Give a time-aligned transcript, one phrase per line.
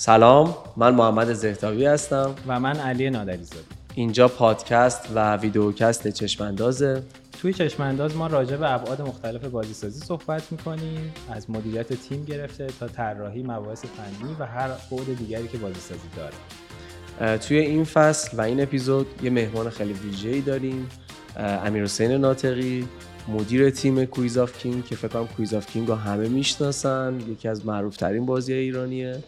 [0.00, 2.34] سلام من محمد زهتاوی هستم.
[2.46, 3.64] و من علی نادریزاده.
[3.94, 7.02] اینجا پادکست و ویدیوکست چشماندازه
[7.40, 12.88] توی چشمانداز ما راجع به ابعاد مختلف بازیسازی صحبت می‌کنیم از مدیریت تیم گرفته تا
[12.88, 17.38] طراحی مباحث فنی و هر بعد دیگری که بازیسازی داره.
[17.38, 20.88] توی این فصل و این اپیزود یه مهمان خیلی ویژه‌ای داریم
[21.36, 22.88] امیر حسین ناطقی
[23.28, 27.20] مدیر تیم Quiz of King که فکر کنم Quiz of King رو همه می‌شناسن.
[27.28, 29.18] یکی از معروف ترین بازی ایرانیه.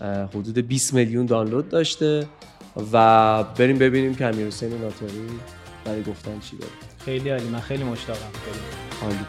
[0.00, 2.26] حدود 20 میلیون دانلود داشته
[2.92, 5.28] و بریم ببینیم که امیر حسین ناطقی
[5.84, 6.72] برای گفتن چی داره.
[6.98, 8.20] خیلی عالی من خیلی مشتاقم.
[8.20, 8.58] خیلی
[9.02, 9.24] عالی.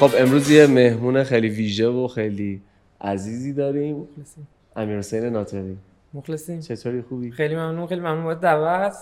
[0.00, 2.62] خب امروز یه مهمون خیلی ویژه و خیلی
[3.00, 4.08] عزیزی داریم.
[4.76, 5.76] امیر حسین ناطقی
[6.14, 6.60] مخلصیم.
[6.60, 8.24] چطوری؟ خوبی؟ خیلی ممنون خیلی ممنون.
[8.24, 8.94] بابت دعوت.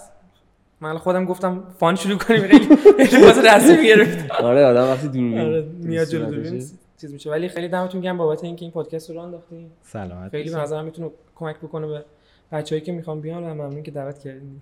[0.81, 5.63] من خودم گفتم فان شروع کنیم خیلی واسه رسمی گرفت آره آدم وقتی دوربین آره
[5.63, 6.63] میاد جلو دوربین
[7.01, 7.31] چیز میشه.
[7.31, 10.85] ولی خیلی دمتون گرم بابت اینکه این پادکست رو راه انداختین سلامت خیلی به نظرم
[10.85, 12.05] می‌تونه کمک بکنه به
[12.53, 14.61] بچه‌ای که می‌خوان بیان و ممنون که دعوت کردین.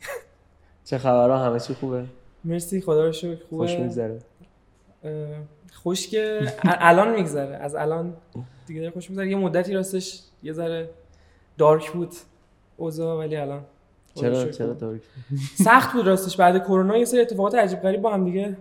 [0.85, 2.05] چه خبرها؟ همه چی خوبه؟
[2.45, 3.67] مرسی خدا رو شکر خوبه.
[3.67, 4.19] خوش میگذره.
[5.73, 7.57] خوش که الان میگذره.
[7.57, 8.15] از الان
[8.67, 9.31] دیگه داره خوش میگذره.
[9.31, 10.91] یه مدتی راستش یه ذره
[11.59, 12.11] دارک بود
[12.77, 13.61] اوضاع ولی الان
[14.15, 15.01] چرا چرا دارک
[15.65, 16.37] سخت بود راستش.
[16.37, 18.57] بعد کرونا یه سری اتفاقات عجیب غریب با هم دیگه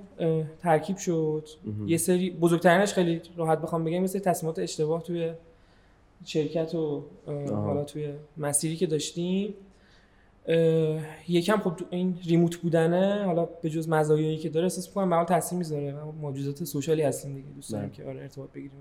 [0.60, 1.48] ترکیب شد.
[1.86, 5.32] یه سری بزرگترینش خیلی راحت بخوام بگم یه سری تصمیمات اشتباه توی
[6.26, 7.04] شرکت و
[7.50, 9.54] حالا توی مسیری که داشتیم.
[11.28, 15.26] یکم خب تو این ریموت بودنه حالا به جز مزایایی که داره احساس می‌کنم حال
[15.26, 17.48] تاثیر می‌ذاره موجودات سوشالی هستیم دیگه.
[17.56, 18.72] دوست داریم که آره ارتباط بگیریم.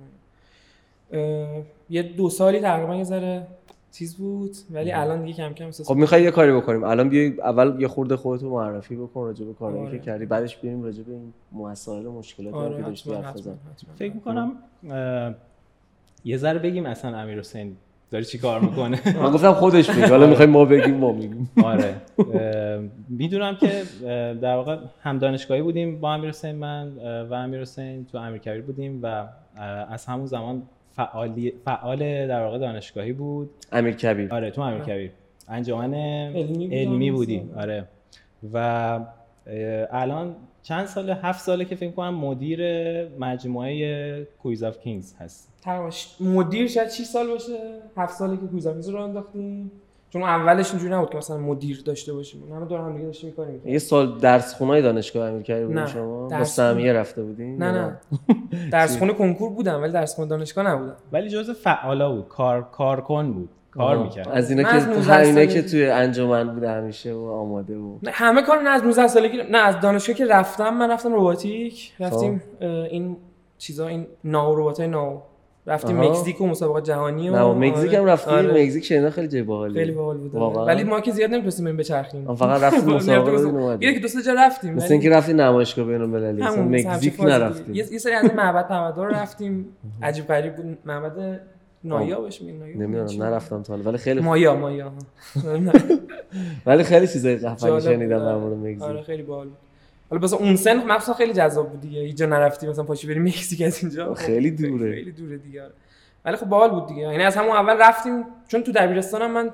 [1.91, 3.47] یه دو سالی تقریبا یه ذره
[3.92, 6.84] چیز بود؟ ولی الان دیگه کم کم احساس خب می‌خوای یه کاری بکنیم.
[6.84, 9.98] الان بیا اول یه خورده خودتو معرفی بکن راجع به کارهایی آره.
[9.98, 10.26] که کردی.
[10.26, 13.94] بعدش بریم راجع به این مسائل و مشکلاتی آره که داشتی حرف حتما بزن حتما.
[13.94, 14.52] فکر می‌کنم
[16.24, 17.76] یه ذره بگیم اصلا امیر حسین
[18.10, 19.00] داره چی کار می‌کنه.
[19.22, 21.50] من گفتم خودش میگه حالا می‌خوایم ما بگیم ما میگیم.
[21.64, 21.94] آره.
[23.08, 23.82] می‌دونم که
[24.34, 26.98] در واقع هم دانشگاهی بودیم با امیر حسین من
[27.30, 29.26] و امیر حسین تو امیرکبیر بودیم و
[29.91, 30.62] از همون زمان
[30.96, 33.50] فعالی فعال در واقع دانشگاهی بود.
[33.72, 34.34] امیر کبیر.
[34.34, 35.10] آره تو امیرکبیر
[35.48, 37.10] انجمن علمی علمی.
[37.10, 37.84] بودیم آره.
[38.52, 39.00] و
[39.90, 42.60] الان چند ساله؟ هفت ساله که فکر کنم مدیر
[43.18, 45.52] مجموعه Quiz of Kings هست.
[45.62, 47.52] تقریبا ش- مدیر شاید 6 سال باشه.
[47.96, 49.70] 7 ساله که Quiz of Kings رو انداختیم.
[50.16, 52.53] چون اولش اینجوری نبود که مثلا مدیر داشته باشیم.
[52.53, 55.87] همه دور هم دیگه داشتیم کار یه سال درس خونای دانشگاه امیر کبیر بودین نه،
[55.87, 58.00] شما؟ با درس سهمیه رفته بودین؟ نه نه.
[58.72, 60.97] درس خونه کنکور بودم ولی درس خونه دانشگاه نبودم.
[61.12, 62.28] ولی جزء فعالا بود.
[62.28, 63.49] کار کارکن بود.
[63.71, 64.03] کار.
[64.03, 64.28] می‌کرد.
[64.28, 68.43] از اینا که 19 همینه که توی انجمن بوده همیشه و آماده و نه همه
[68.43, 69.43] کار نه از 19 سالگی.
[69.50, 73.16] نه از دانشگاه که رفتم من رفتم رباتیک رفتیم اه، این
[73.59, 75.22] چیزا این ناو رباتای ناو.
[75.66, 76.00] رفتیم.
[76.00, 78.12] مکزیک و مسابقات جهانی و نه مکزیک هم آره.
[78.12, 78.62] رفتی آره.
[78.62, 82.34] مکزیک خیلی جای باحالی خیلی باحال بود واقعا؟ ولی ما که زیاد نمی‌تونستیم بریم بچرخیم.
[82.34, 83.88] فقط رفتیم مسابقه اومدین.
[83.88, 86.43] یه که دو سه جا رفتیم مثل اینکه رفتی نمایشگاه بین المللی.
[86.43, 87.75] مثلا مکزیک نرفتیم.
[87.75, 89.66] یه سری از معبد رو رفتیم.
[90.03, 90.78] عجیب غریب بود.
[90.84, 91.41] معبد
[91.84, 92.82] نایا بهش میگن.
[92.82, 94.93] نمی‌دونم نرفتم تا ولی خیلی مایا مایا.
[96.66, 98.19] ولی خیلی چیزای جالب شنیدم.
[98.19, 99.06] در مورد آره مکزیک.
[99.06, 99.66] خیلی باحال بود.
[100.11, 103.19] حالا مثلا اون سن مخصوصا خیلی جذاب بود دیگه هیچ جا نرفتی مثلا پاشی بری
[103.19, 104.94] مکزیک از اینجا خیلی دوره.
[104.94, 105.72] خیلی دوره دیگه آره.
[106.25, 109.50] ولی خب باحال بود دیگه یعنی از همون اول رفتیم چون تو دبیرستانم من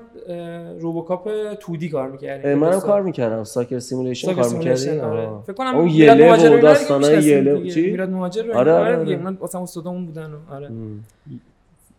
[0.79, 5.29] RoboCup 2D کار می‌کردم منم کار می‌کردم soccer simulation کار می‌کردی آره.
[5.43, 7.69] فکر کنم اون یله و داستانای یله.
[7.69, 9.23] چی؟ میلاد مهاجر رو آره، آره آره، دیگه آره.
[9.25, 10.69] من واسه استادامون بودن و آره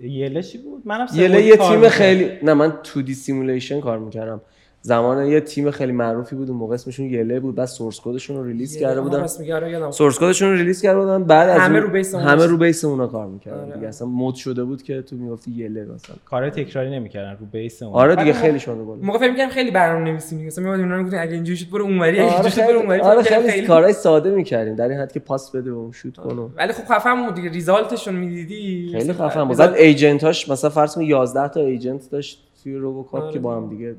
[0.01, 1.89] یله چی بود منم یله یه تیم می‌کردم.
[1.89, 4.41] خیلی نه من 2D simulation کار می‌کردم
[4.87, 8.37] زمان یه تیم خیلی معروفی بود اون موقع اسمشون یله بود بعد source code شون
[8.37, 9.27] رو release کرده بودن.
[9.53, 12.47] آره، source code شون رو release کرده بودن بعد از همه رو base اون همه.
[12.47, 13.75] رو base اونا کار می‌کردن آره.
[13.75, 13.89] دیگه.
[13.89, 16.17] اصلا مد شده بود که تو می‌گفتی یله مثلا.
[16.25, 17.93] کار تکراری نمی‌کردن رو base اون.
[17.93, 19.05] آره دیگه خیلی شده بود.
[19.05, 20.47] موقع فکر می‌کردم خیلی برنامه نویسی میگه.
[20.47, 23.01] مثلا می‌اومدیم اونا اگه اینجوری شد برو اونوری اگه آره اینجوری شد برو خیلی اونوری.
[23.01, 26.49] آره خیلی کارهای ساده می‌کردیم در این حد که پاس بده و شوت کن و
[26.57, 27.51] ولی خب خفن بود دیگه.
[27.51, 28.89] ریزالتشون می‌دیدی.
[28.93, 29.57] خیلی خفن بود.
[29.57, 32.51] بعد ایجنتاش مثلا فرض کن 11 تا ایجنت داشت.
[32.65, 33.95] توی روبوکاپ آره که با هم دیگه.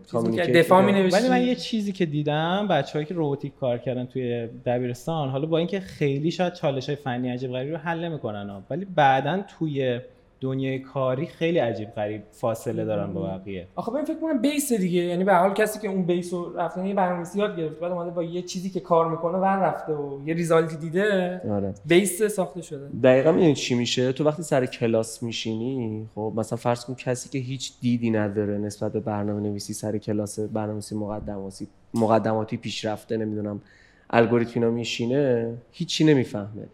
[0.45, 0.85] دفاع.
[0.85, 1.15] می‌نوشت.
[1.15, 5.57] ولی من یه چیزی که دیدم بچه‌هایی که روباتیک کار کردن توی دبیرستان حالا با
[5.57, 9.99] اینکه خیلی شاید چالش های فنی عجیب غریبی رو حل نمی‌کنن ها، ولی بعدا توی
[10.45, 13.67] دنیای کاری خیلی عجیب غریب فاصله دارن با بقیه.
[13.75, 15.01] آخه ببین فکر کنم بیس دیگه.
[15.01, 18.11] یعنی به حال کسی که اون بیس رو رفته یه برنامه‌نویسی یاد گرفته بعد اومده
[18.11, 21.73] با یه چیزی که کار می‌کنه ور رفته و یه ریزالتی دیده آره.
[21.85, 22.89] بیس ساخته شده.
[23.03, 27.39] دقیقا می‌دونی چی میشه؟ تو وقتی سر کلاس میشینی خب مثلا فرض کن کسی که
[27.39, 33.61] هیچ دیدی نداره نسبت به برنامه نویسی سر کلاس برنامه نویسی مقدماتی مقدماتی پیشرفته نمی‌دونم
[34.09, 36.67] الگوریتم اینا میشینه هیچی نمی‌فهمه.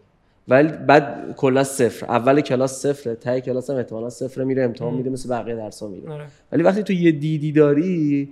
[0.48, 5.10] ولی بعد کلا صفر اول کلاس صفره ته کلاس هم احتمالاً صفر میره امتحان میده
[5.10, 6.26] مثل بقیه درس ها میره آره.
[6.52, 8.28] ولی وقتی تو یه دیدی داری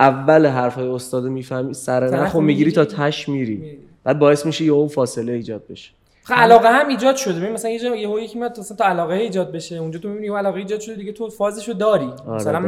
[0.00, 2.84] اول حرفای استاد می‌فهمی سر نخو می‌گیری تا.
[2.84, 3.78] تش میری میری.
[4.04, 5.90] بعد باعث میشه یه اون فاصله ایجاد بشه
[6.22, 9.14] خب علاقه هم ایجاد شده ببین مثلا یه جا یه یکی میاد مثلا تا علاقه
[9.14, 12.60] ایجاد بشه اونجا تو می‌بینی علاقه ایجاد شده دیگه تو فازشو داری آره، مثلا.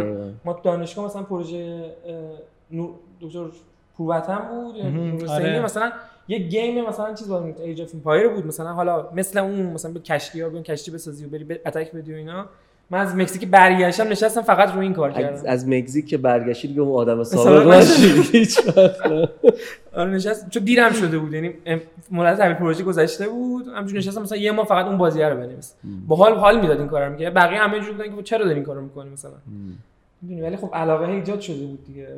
[0.45, 1.85] ما تو دانشگاه مثلا پروژه
[3.21, 3.45] دکتر
[3.97, 4.77] پوروتن بود
[5.29, 5.61] آره.
[5.61, 5.93] مثلا
[6.31, 8.47] یه game مثلا چیز بود Age of Empires بود.
[8.47, 11.93] مثلا حالا مثل اون مثلا به کشتی ها بیان کشتی بسازی و بری به attack
[11.93, 12.47] بدی و اینا.
[12.91, 15.43] من از مکزیک برگشتم نشستم فقط روی این کار کردم.
[15.47, 17.91] از مکزیک که برگشتی دیگه اون آدم سابق سابق نشد.
[17.91, 19.31] نشید هیچ وقت.
[19.95, 21.33] آره نشست چون دیرم شده بود.
[21.33, 21.55] یعنی
[22.11, 23.69] مدت تحویل پروژه گذشته بود.
[23.69, 25.75] همینجوری نشستم مثلا یه ماه فقط اون بازیه رو بنویس
[26.07, 28.65] با حال حال می‌داد این کارو میگه بقیه همه اینجوری بودن که چرا داری این
[28.65, 29.33] کارو می‌کنی مثلا؟
[30.23, 32.09] می‌دونی ولی خب علاقه ایجاد شده بود دیگه.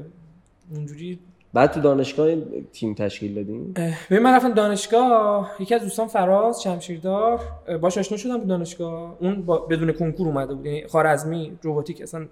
[0.75, 1.19] اونجوری
[1.55, 2.35] بعد تو دانشگاه
[2.73, 3.75] تیم تشکیل دادیم
[4.11, 7.41] ببین من رفتم دانشگاه یکی از دوستان فراز شمشیردار
[7.81, 9.17] باش آشنا شدم تو دانشگاه.
[9.21, 12.27] اون با بدون کنکور اومده بود یعنی خارزمی رباتیک اصلا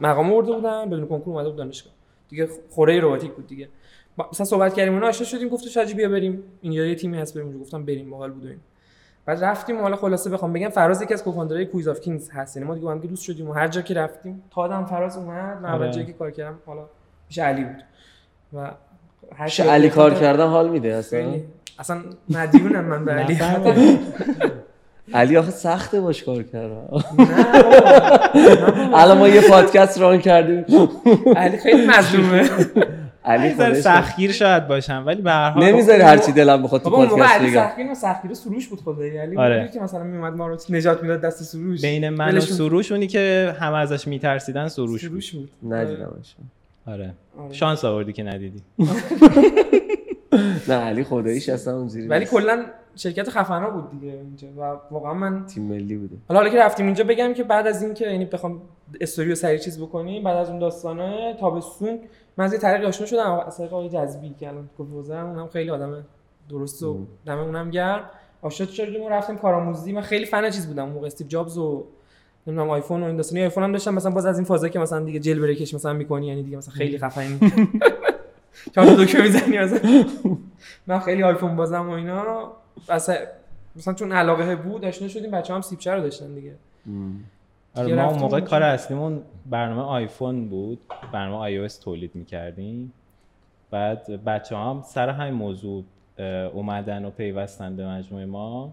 [0.00, 1.92] مقام آورده بودن بدون کنکور اومده بود دانشگاه.
[2.28, 3.68] دیگه خوره رباتیک بود دیگه.
[4.16, 6.42] با- مثلا صحبت کردیم اونا آشنا شدیم گفتش شاجی بیا بریم.
[6.60, 7.58] اینجا یه تیمی هست بریم.
[7.60, 8.58] گفتم بریم باحال بود و این.
[9.26, 12.56] بعد رفتیم حالا خلاصه بخوام بگم فراز یکی از co-founder های Quiz of Kings هست
[12.56, 15.16] یعنی ما دیگه با هم دوست شدیم و هر جا که رفتیم تا آدم فراز
[15.16, 15.90] اومد و اول آره.
[15.92, 16.84] جایی که کار کردم حالا
[17.28, 17.82] پیش علی بود.
[18.56, 18.70] و
[19.36, 21.44] هر علی کار کردن حال میده اصلا؟ خیلی.
[21.78, 23.38] اصلا مدیونم من به علی.
[25.14, 26.86] علی آخه سخته باش کار کردن.
[29.00, 30.64] الان ما یه پادکست ران کردیم.
[31.36, 32.50] علی خیلی مظلومه.
[33.24, 36.90] علی خودش سختگیر شاید باشم ولی به هر حال نمی‌ذاری هر چی دلم بخواد تو
[36.90, 37.68] پادکست علی بگم.
[37.68, 39.18] سختگیر و سختگیر سروش بود خدایی.
[39.18, 39.70] علی آره.
[39.74, 41.82] که مثلا میومد ما رو نجات می‌داد دست سروش.
[41.82, 42.40] بین من و.
[42.40, 45.10] سروش اونی که همه ازش میترسیدن سروش بود.
[45.10, 45.50] سروش بود.
[45.68, 46.36] ندیدمش.
[46.86, 47.14] آره.
[47.38, 47.52] آره.
[47.52, 48.62] شانس آوردی که ندیدی.
[50.68, 52.24] نه علی خداییش اصلا اون زیری ولی.
[52.24, 52.66] کلا
[52.96, 56.16] شرکت خفنا بود دیگه اینجا و واقعا من تیم ملی بوده.
[56.28, 58.62] حالا حالا که رفتیم اینجا بگم که بعد از اینکه یعنی بخوام
[59.00, 61.98] استوری رو سریع چیز بکنیم بعد از اون داستانه تابستون
[62.36, 65.48] من از یه طریق آشنا شدم از طریق آقای جذبی که الان گفت وزرم اونم
[65.48, 66.04] خیلی آدم
[66.48, 68.10] درست و دم اونم گرم.
[68.42, 69.92] آشنا شدیم و رفتیم کارآموزی.
[69.92, 71.86] من خیلی فن چیز بودم اون موقع استیو جابز و
[72.46, 75.04] نمی‌دونم آیفون و این داستانی آیفون هم داشتم مثلا باز از این فازا که مثلا
[75.04, 77.38] دیگه جل بریکش مثلا می‌کنی یعنی دیگه مثلا خیلی خفنی.
[78.74, 80.04] چهار دکمه می‌زنی مثلا.
[80.86, 82.52] من خیلی آیفون بازم و اینا.
[82.88, 83.16] اصلا
[83.76, 86.54] مثلا چون علاقه بود آشنا شدیم بچه هم سیپچه رو داشتن دیگه.
[87.74, 88.40] آره ما اون موقع.
[88.40, 90.78] کار اصلیمون برنامه آیفون بود.
[91.12, 92.92] برنامه آی تولید می‌کردیم.
[93.70, 95.84] بعد بچه هم سر همین موضوع
[96.52, 98.72] اومدن و پیوستن به مجموعه ما.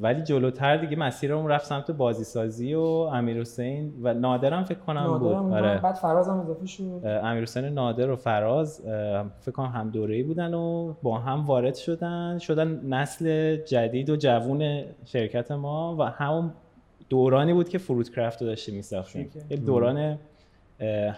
[0.00, 5.06] ولی جلوتر دیگه مسیرمون رفت سمت بازی سازی و امیر حسین و نادرم فکر کنم
[5.06, 5.22] بود.
[5.22, 5.80] نادرم اومد، آره.
[5.80, 7.00] بعد فراز هم اضافه شد.
[7.04, 8.80] امیر حسین نادر و فراز
[9.40, 12.38] فکر کنم هم دوره‌ای بودن و با هم وارد شدن.
[12.38, 16.52] شدن نسل جدید و جوون شرکت ما و همون
[17.08, 19.30] دورانی بود که فرود کرافت رو داشتیم میساختیم.
[19.50, 20.18] یه دوران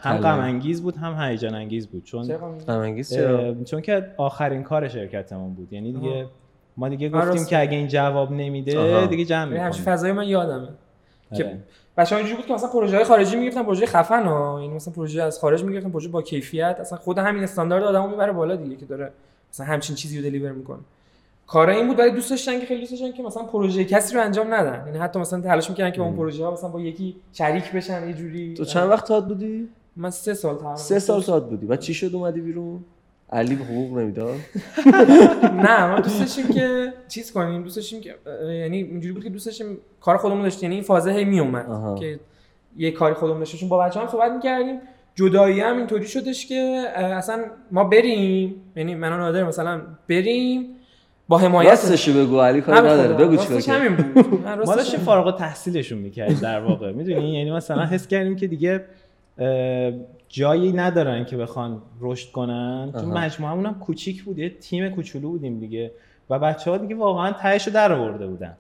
[0.01, 0.19] هم.
[0.19, 2.05] غم انگیز بود هم هیجان انگیز بود.
[2.05, 2.55] چون چرا؟
[3.29, 5.73] اه، چون که آخرین کار شرکتمون بود.
[5.73, 6.31] یعنی دیگه آها.
[6.79, 7.45] ما دیگه آره، گفتیم.
[7.45, 9.07] که اگه این جواب نمیده آها.
[9.07, 9.97] دیگه جمع یعنی همچین می‌کنیم.
[9.97, 10.69] فضایی من یادمه.
[11.37, 11.59] که آره.
[11.97, 14.59] بچه‌ها اینجوری بود که مثلا پروژه های خارجی می‌گرفتن پروژه خفن ها.
[14.63, 16.77] یعنی مثلا پروژه از خارج می‌گرفتن پروژه با کیفیت.
[16.81, 19.13] اصلا خود همین استاندارد آدمو می‌بره بالا دیگه که داره
[19.53, 20.79] مثلا همچین چیزی رو دلیور می‌کنه.
[21.47, 24.23] کار این بود ولی دوست داشتن که خیلی دوست داشتن که مثلا پروژه کسی رو
[24.23, 24.83] انجام ندن.
[24.87, 28.09] یعنی حتی مثلا تلاش می‌کردن که با اون پروژه ها مثلا با یکی شریک بشن
[28.09, 28.55] یه جوری.
[28.55, 31.67] تو چند وقت تاد بودی؟ من سه سال تقریبا سه سال تاد بودی.
[31.67, 32.85] بعد چی شد؟ اومدی بیرون؟
[33.33, 34.37] علی به حقوق نمی‌داد؟
[35.67, 39.47] نه ما دوست داشتیم که چیز کنیم دوست داشتیم که یعنی اینجوری بود که دوست
[39.47, 41.99] داشتیم کار خودمون داشتیم یعنی این فازه هی میومد.
[42.01, 42.21] که
[42.77, 44.81] یه کاری خودمون داشتیم چون با بچه‌ها هم صحبت می‌کردیم
[45.15, 46.55] جدایی هم اینطوری شدش که
[46.97, 50.67] اصلا ما بریم یعنی من و نادر مثلا بریم
[51.29, 51.71] با حمایت.
[51.71, 53.15] راستشو بگو علی کاری نداره.
[53.15, 54.47] بگو چیکار راستش کرد همین بود.
[54.47, 55.01] نه، ما راستش داشتیم.
[55.01, 56.93] فارغ التحصیلشون می‌کرد در واقع.
[56.93, 58.85] می‌دونی؟ یعنی مثلا حس کردیم که دیگه
[60.29, 62.91] جایی ندارن که بخوان رشد کنن.
[62.93, 63.21] چون آها.
[63.21, 65.91] مجموعمون هم کوچیک بود یه تیم کوچولو بودیم دیگه.
[66.31, 68.57] و بچه ها دیگه واقعا تهش رو در آورده بودن.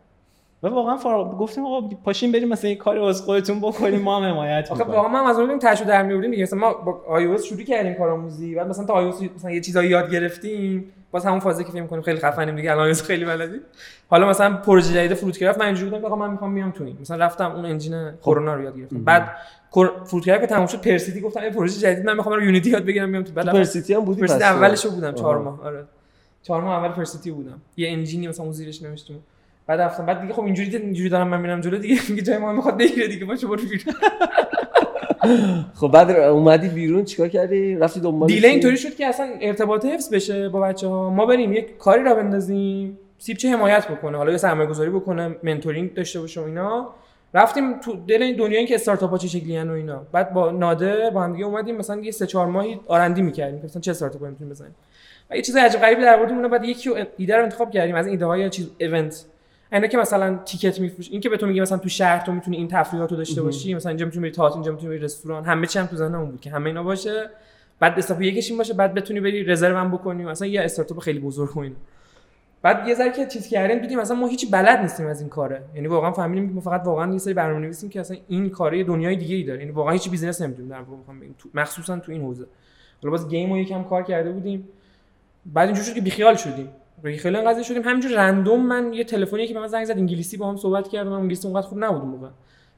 [0.62, 4.32] و واقعا فارغ گفتیم آقا پاشین بریم مثلا یه کاری واسه خودتون بکنیم ما هم
[4.32, 6.42] حمایت آخه واقعا ما هم از اون بودیم تشو در میوردیم دیگه.
[6.42, 10.10] مثلا ما با iOS شروع کردیم کارآموزی بعد مثلا تا iOS مثلا یه چیزایی یاد
[10.10, 10.92] گرفتیم.
[11.10, 13.60] باز همون فازی که فکر کنیم خیلی خفنیم دیگه الان خیلی بلدیم
[14.10, 16.84] حالا مثلا پروژه جدید فروت کرافت من اینجوری بودم که آقا من می‌خوام بیام تو
[16.84, 16.96] این.
[17.00, 19.04] مثلا رفتم اون انجین کرونا رو یاد گرفتم.
[19.04, 19.30] بعد
[19.70, 22.84] کور- Fruitcraft که تموم شد پرسیتی گفتم یه پروژه جدید من می‌خوام رو Unity یاد
[22.84, 23.32] بگیرم بیام تو.
[23.32, 25.44] بعد پرسیتی هم بودی؟ پرسیتی؟ اولش بودم چهار آها.
[25.44, 25.84] ماه آره.
[26.42, 27.60] چهار ماه اول پرسیتی بودم.
[27.76, 29.14] یه engine ی مثلا اون زیرش نوشتم
[29.66, 30.06] بعد رفتم.
[30.06, 33.08] بعد دیگه خب اینجوری اینجوری دارم من میرم جلو دیگه میگه جای ما می‌خواد بگیره
[33.08, 33.94] دیگه باشه برو بیرون.
[35.74, 40.14] خب بعد اومدی بیرون چیکار کردی؟ رفتی دنبال دیله اینطوری شد که اصلا ارتباط حفظ
[40.14, 42.98] بشه با بچه ها ما بریم یک کاری را بندازیم.
[43.18, 46.88] سیبچه حمایت بکنه؟ حالا یا سرمایه گذاری بکنه mentoring داشته باشه و اینا.
[47.34, 50.02] رفتیم تو دل این دنیایی که استارتاپ ها چه شکلی و اینا.
[50.12, 53.60] بعد با نادر با هم دیگه اومدیم مثلا یه سه چهار ماهی آرندی می‌کردیم.
[53.64, 54.74] مثلا چه استارتاپ می‌تونیم بزنیم؟
[55.30, 57.94] و یه چیز عجیب غریبی در آوردیم بعد یکی ایده رو انتخاب کردیم.
[57.94, 59.24] از این ایده های چیز ایونت
[59.72, 61.10] اینا که مثلا تیکت میفروش.
[61.10, 63.74] این که به تو میگه مثلا تو شهر تو می‌تونی این تفریحات رو داشته باشی
[63.74, 66.40] مثلا اینجا می‌تونی بری تئاتر اینجا می‌تونی بری رستوران همه چی هم تو ذهنمون بود
[66.40, 67.30] که همه اینا باشه.
[67.80, 71.18] بعد استاپ یکیش این باشه بعد بتونی بری رزرو هم بکنی مثلا یه استارتاپ خیلی
[71.18, 71.76] بزرگ و اینا.
[72.62, 75.62] بعد یه ذره که چیز کردیم دیدیم مثلا ما هیچ بلد نیستیم از این کاره.
[75.74, 79.16] یعنی واقعا فهمیدیم که ما فقط واقعا یه سری برنامه‌نویسیم که اصلا این کاره دنیای
[79.16, 79.60] دیگه ای داره.
[79.60, 82.46] یعنی واقعا هیچ business نمی‌دونیم در واقع بگیم مخصوصا تو این حوزه.
[83.02, 84.68] حالا باز game رو یکم کار کرده بودیم.
[85.46, 86.68] بعد اینجوری شد که بیخیال شدیم.
[87.02, 87.82] خیلی قضیه شدیم.
[87.82, 91.12] همینجور random من یه تلفنی که به من زنگ زد انگلیسی با هم صحبت کردم
[91.12, 92.28] انگلیسی اونقدر خوب نبود موقع.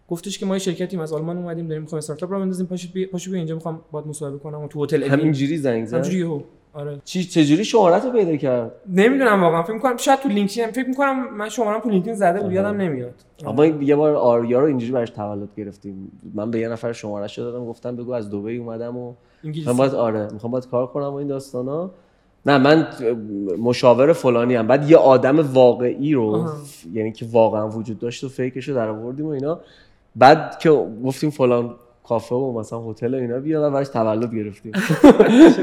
[0.08, 2.66] گفتش که ما یه شرکتی از آلمان اومدیم داریم می‌خوایم استارتاپ رو بندازیم.
[2.66, 4.66] پاشو بیا پاشو اینجا می‌خوام باهات مصاحبه کنم.
[4.66, 6.98] تو هتل همینجوری زنگ زد؟ همینجوری آره.
[7.04, 9.62] چی چجوری شمارت رو پیدا کرد؟ نمی‌دونم واقعا.
[9.62, 13.14] فکر می‌کنم شاید تو لینکدین فکر می‌کنم من شماره‌ام تو لینکدین زده بود یادم نمیاد.
[13.46, 16.20] اما یه بار آریا رو اینجوری براش تولد گرفتیم.
[16.34, 19.94] من به یه نفر شماره شده دادم گفتم بگو از دبی اومدم و می‌خوام باید
[19.94, 21.90] آره می‌خوام باید کار کنم و این داستانا.
[22.46, 22.86] نه من
[23.58, 26.56] مشاور فلانی هم بعد یه آدم واقعی رو آه.
[26.92, 29.60] یعنی که واقعا وجود داشت و فیکش رو در آوردیم و اینا
[30.16, 30.70] بعد که
[31.04, 34.72] گفتیم فلان کافه و مثلا هتل اینا بیا و براش تولد گرفتیم.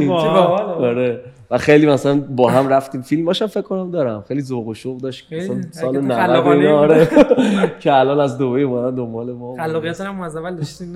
[0.11, 1.21] آره.
[1.51, 3.01] و خیلی مثلا با هم رفتیم.
[3.01, 4.21] فیلم باشم فکر کنم دارم.
[4.27, 5.33] خیلی ذوق و شوق داشت.
[5.33, 7.07] مثلا سال 90 آره.
[7.81, 10.95] که الان از دبی اومدن دنبال ما خلاقیت هم از اول داشتیم.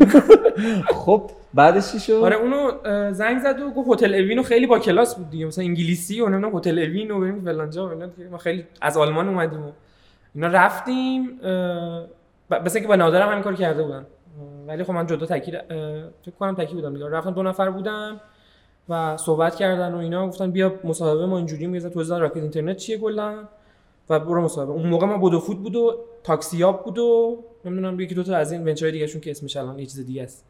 [1.05, 2.71] خب بعدش چی شد؟ آره اونو
[3.13, 5.45] زنگ زد و گفت هتل اوینو خیلی با کلاس بود دیگه.
[5.45, 7.91] مثلا انگلیسی و نمی‌دونم هتل اوینو بریم فلان جا
[8.31, 9.71] ما خیلی از آلمان اومدیم و
[10.35, 11.39] اینا رفتیم.
[12.65, 14.05] مثلا که با نادرم همین کار کرده بودن.
[14.71, 15.51] ولی خب من جدا تکی
[16.21, 17.09] فکر کنم تکی بودم دیگه.
[17.09, 18.21] رفتم دو نفر بودم
[18.89, 22.97] و صحبت کردن و اینا گفتن بیا مصاحبه ما اینجوری میگه تو راکت اینترنت چیه
[22.97, 23.43] کلا؟
[24.09, 24.71] و برو مصاحبه.
[24.71, 28.51] اون موقع ما بودو فود بود و تاکسیاب بود و نمی‌دونم یکی دو تا از
[28.51, 30.45] این ونچر دیگه شون که اسمش الان یه چیز دیگه است.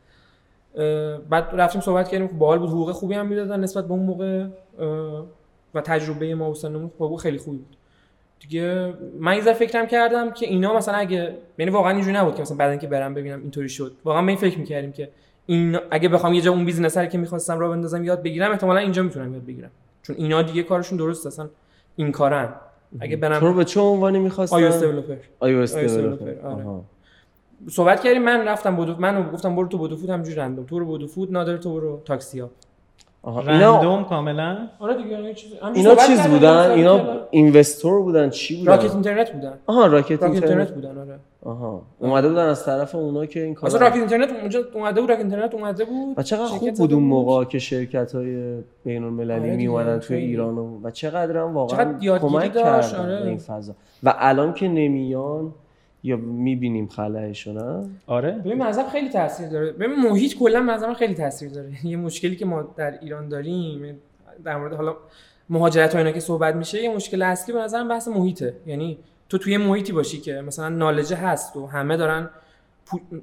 [1.30, 4.46] بعد رفتیم صحبت کردیم که باحال بود حقوق خوبی هم می‌دادن نسبت به اون موقع
[5.74, 7.78] و تجربه ما و سنمون خب خیلی خوبی بود.
[8.42, 12.58] دیگه من یه فکرم کردم که اینا مثلا اگه یعنی واقعا اینجوری نبود که مثلا
[12.58, 13.92] بعدن که برم ببینم اینطوری شد.
[14.06, 15.10] واقعا من این فکر می‌کردیم که
[15.46, 19.04] این اگه بخوام یه جا اون business که می‌خواستم را بندازم یاد بگیرم احتمالا اینجا
[19.04, 19.72] می‌تونم یاد بگیرم.
[20.04, 21.50] چون اینا دیگه کارشون درست اصلا
[21.96, 22.54] این کارن.
[23.00, 26.34] اگه برم تو به چه عنوانی می‌خواستم iOS developer iOS developer
[27.70, 30.66] صحبت کردیم من رفتم بودو من گفتم برو تو بودو فود همینجوری random.
[30.66, 32.50] تو رو بودو فود نادر تو برو تاکسی ها
[33.24, 37.02] random کاملا؟ آره دیگه اینا چیز اینا چیز بودن؟ اینا
[37.32, 39.54] اینوستور بودن؟ چی بودن؟ راکت اینترنت بودن.
[39.66, 40.72] آها راکت اینترنت.
[40.72, 41.20] بودن آره.
[41.46, 41.82] آها.
[42.00, 45.22] اومده بودن از طرف اونا که این کار اصلا راکت اینترنت اونجا اومده بود راکت
[45.22, 46.20] اینترنت اومده بود.
[46.20, 50.18] و چقدر خوب بود اون موقع که شرکت های بین المللی آره می اومدن توی
[50.18, 53.28] ایران و چقدر هم واقعا کمک کردن آره.
[53.28, 53.74] این فضا.
[54.04, 55.54] و الان که نمیان
[56.04, 58.32] یا می‌بینیم خلایشو آره.
[58.32, 59.72] ببین مذهب خیلی تاثیر داره.
[59.72, 61.86] ببین محیط کلا مذهب خیلی تاثیر داره.
[61.86, 64.00] یه مشکلی که ما در ایران داریم
[64.44, 64.96] در مورد حالا
[65.50, 68.54] مهاجرت و اینا که صحبت میشه یه مشکل اصلی به نظرم بحث محیطه.
[68.66, 68.98] یعنی
[69.30, 72.30] تو توی محیطی باشی که مثلا نالجه هست و همه دارن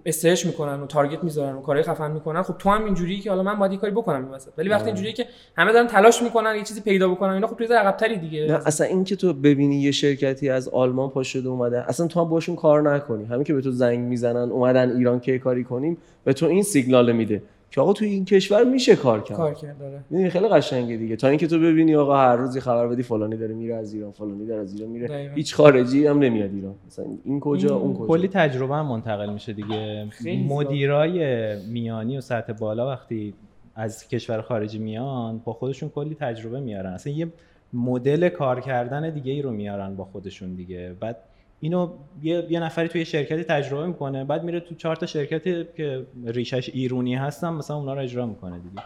[0.07, 2.43] استرچ می‌کنن و تارگت می‌ذارن و کارهای خفن می‌کنن.
[2.43, 4.53] خب تو هم اینجوری که حالا من باید کاری بکنم این وسط.
[4.59, 7.75] ولی وقتی اینجوریه که همه دارن تلاش می‌کنن یه چیزی پیدا بکنن اینا خب تو
[7.75, 8.47] عقب تری دیگه.
[8.47, 12.21] نه اصلا این که تو ببینی یه شرکتی از آلمان پا شده اومده اصلا تو
[12.21, 13.25] هم باشون کار نکنی.
[13.25, 17.13] همین که به تو زنگ می‌زنن اومدن ایران که کاری کنیم به تو این سیگنال
[17.13, 17.43] میده.
[17.71, 19.37] که آقا توی این کشور میشه کار کرد.
[19.37, 19.77] کار کرد
[20.11, 21.17] داره خیلی قشنگه دیگه.
[21.17, 24.47] تا اینکه تو ببینی آقا هر روزی خبر بدی فلانی داره میره از ایران فلانی
[24.47, 25.09] داره از ایران میره.
[25.09, 25.35] دایما.
[25.35, 26.75] هیچ خارجی هم نمیاد ایران.
[26.87, 28.07] مثلا این کجا این اون کجا.
[28.07, 30.09] کلی تجربه هم منتقل میشه دیگه.
[30.49, 33.35] مدیرای میانی و سطح بالا وقتی
[33.75, 36.93] از کشور خارجی میان با خودشون کلی تجربه میارن.
[36.93, 37.29] اصلا یه
[37.73, 40.93] مدل کار کردن دیگه ای رو میارن با خودشون دیگه.
[41.01, 41.17] بعد
[41.61, 41.91] اینو
[42.23, 46.69] یه, یه نفری توی شرکتی تجربه می‌کنه بعد میره تو چهار تا شرکتی که ریشش
[46.69, 48.83] ایرونی هستن مثلا اونا رو اجرا می‌کنه دیگه.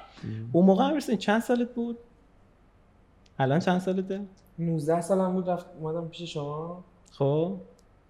[0.52, 1.98] اون موقع هم چند سالت بود؟
[3.38, 4.20] الان چند سالته؟
[4.58, 6.84] 19 سالم بود رفت اومدم پیش شما.
[7.10, 7.56] خب.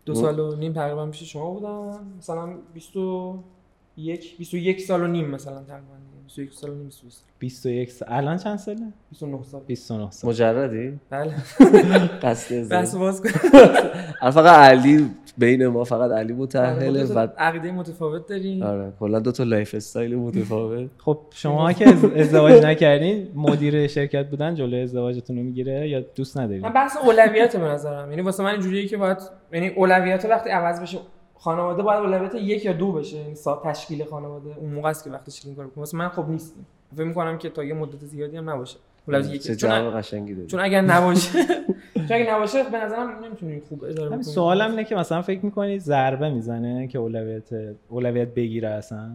[0.04, 2.06] دو سال و نیم تقریبا پیش شما بودم.
[2.18, 6.11] مثلا 21 21 سال و نیم مثلا تقریبا.
[6.36, 6.90] 21 سال و نیم
[7.38, 8.08] 21 سال.
[8.12, 9.60] الان چند ساله؟ 29 سال.
[9.66, 10.30] 29 سال.
[10.30, 11.34] مجردی؟ بله.
[12.22, 13.28] قصد بس باز کن
[14.30, 18.62] فقط علی بین ما فقط علی متأهله و عقیده متفاوت داریم.
[18.62, 20.90] آره کلا دو تا lifestyle متفاوت.
[21.04, 26.62] خب شما که ازدواج نکردین مدیر شرکت بودن جلوی ازدواجتون رو می‌گیره یا دوست ندارید
[26.62, 28.10] من بحث اولویت به نظرم.
[28.10, 29.18] یعنی واسه من اینجوریه که باید
[29.52, 30.98] یعنی اولویت وقتی عوض بشه
[31.42, 33.34] خانواده باید اولویت یک یا دو بشه یعنی
[33.64, 34.56] تشکیل خانواده.
[34.58, 36.60] اون موقع است که وقتی این کارو کنه من خب نیستم
[36.96, 38.78] فکر می‌کنم که تا یه مدت زیادی هم نباشه.
[39.08, 41.44] اولویت یک چون, قشنگی چون اگر نباشه
[42.08, 44.22] چون اگه نباشه به نظرم نمی‌تونی خوب اداره بکنی.
[44.22, 47.50] سوالم اینه که مثلا فکر می‌کنی ضربه می‌زنه که اولویت
[47.88, 49.10] اولویت بگیره اصلا؟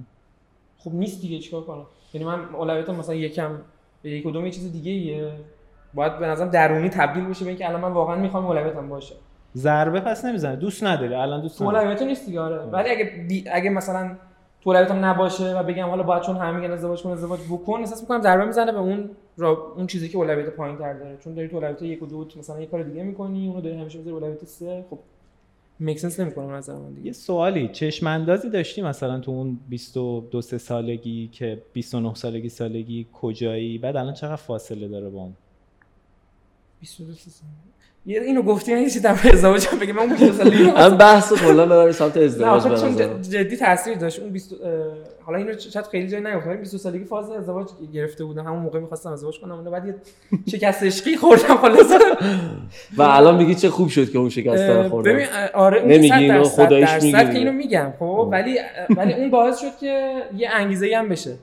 [0.78, 3.52] خب نیست دیگه چیکار کنم؟ یعنی من اولویتم مثلا یکم
[4.02, 5.32] به یک کدوم یه چیز دیگه ایه
[5.94, 9.16] باید به نظرم درونی تبدیل بشه به اینکه الان من واقعا می‌خوام اولویتم باشه.
[9.58, 10.56] ضربه پس نمی‌زنه.
[10.56, 11.14] دوست نداری.
[11.14, 12.40] الان دوست تو نداری نیست دیگه.
[12.40, 12.58] آره.
[12.58, 13.46] ولی اگه بی...
[13.52, 14.16] اگه مثلا
[14.62, 18.02] تو اولویتم نباشه و بگم حالا باید چون همه میگن ازدواج کن ازدواج بکن احساس
[18.02, 19.74] می‌کنم ضربه می‌زنه به اون را...
[19.78, 21.18] اون چیزی که اولویت پایین تر داره.
[21.18, 23.98] چون داری تو اولویت یک و دو مثلا یه کار دیگه می‌کنی اونو داری همیشه
[23.98, 24.86] می‌ذاری اولویت سه.
[24.90, 25.00] خب
[25.80, 27.08] میک سنس نمی‌کنه نظر من دیگه.
[27.08, 27.68] یه سوالی.
[27.68, 33.96] چشم اندازی داشتی مثلا تو اون 22 سه سالگی که 29 سالگی سالگی کجایی؟ بعد
[33.96, 35.34] الان چقدر فاصله داره با اون؟
[36.80, 37.48] 22 سال
[38.06, 39.94] یه اینو گفتی من یه چیزی در ازدواج هم بگم.
[39.94, 43.58] من اون 22 سالگی رو هم بحث کلا ببریم سمت نه ازدواج به چون جدی
[43.58, 44.20] تاثیر داشت.
[44.20, 44.60] اون 20 اه،
[45.26, 48.46] حالا اینو شاید خیلی جایی نگفتم ولی 22 سالگی فاز ازدواج گرفته بودم.
[48.46, 49.96] همون موقع می‌خواستم ازدواج کنم اونو بعد یه
[50.52, 51.92] شکست عشقی خوردم خلاص.
[52.98, 55.12] و الان میگی چه خوب شد که اون شکست رو خوردم.
[55.12, 57.38] ببین آره اون نمیگی اینو، خداییش درصد میگی.
[57.38, 58.60] اینو میگم خب ولی
[58.98, 61.36] ولی اون باعث شد که یه انگیزه هم بشه.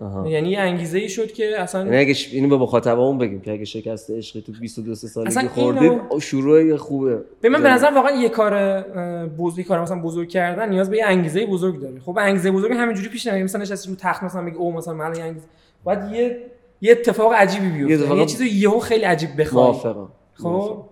[0.00, 0.28] آها.
[0.28, 3.52] یعنی یه انگیزه ای شد که یعنی اصلا اگه ش- اینو به مخاطبمون بگیم که
[3.52, 7.18] اگه شکست عشقی تو 22 سه اصلا سالگی اینو- خوردید شروع خوبه.
[7.40, 10.96] به من به نظر واقعا یه کار اه، بزرگ کار مثلا بزرگ کردن نیاز به
[10.96, 12.00] یه انگیزه بزرگ داره.
[12.00, 15.04] خب انگیزه بزرگ همینجوری پیش نمیاد مثلا نشستی رو تخت مثلا بگی او مثلا من
[15.20, 15.46] انگیزه
[15.84, 16.36] باید یه
[16.80, 19.64] یه اتفاق عجیبی بیفته یه یه, اتفاق- یه چیزی یهو خیلی عجیب بخوای.
[19.64, 20.08] موافقم.
[20.34, 20.84] خب؟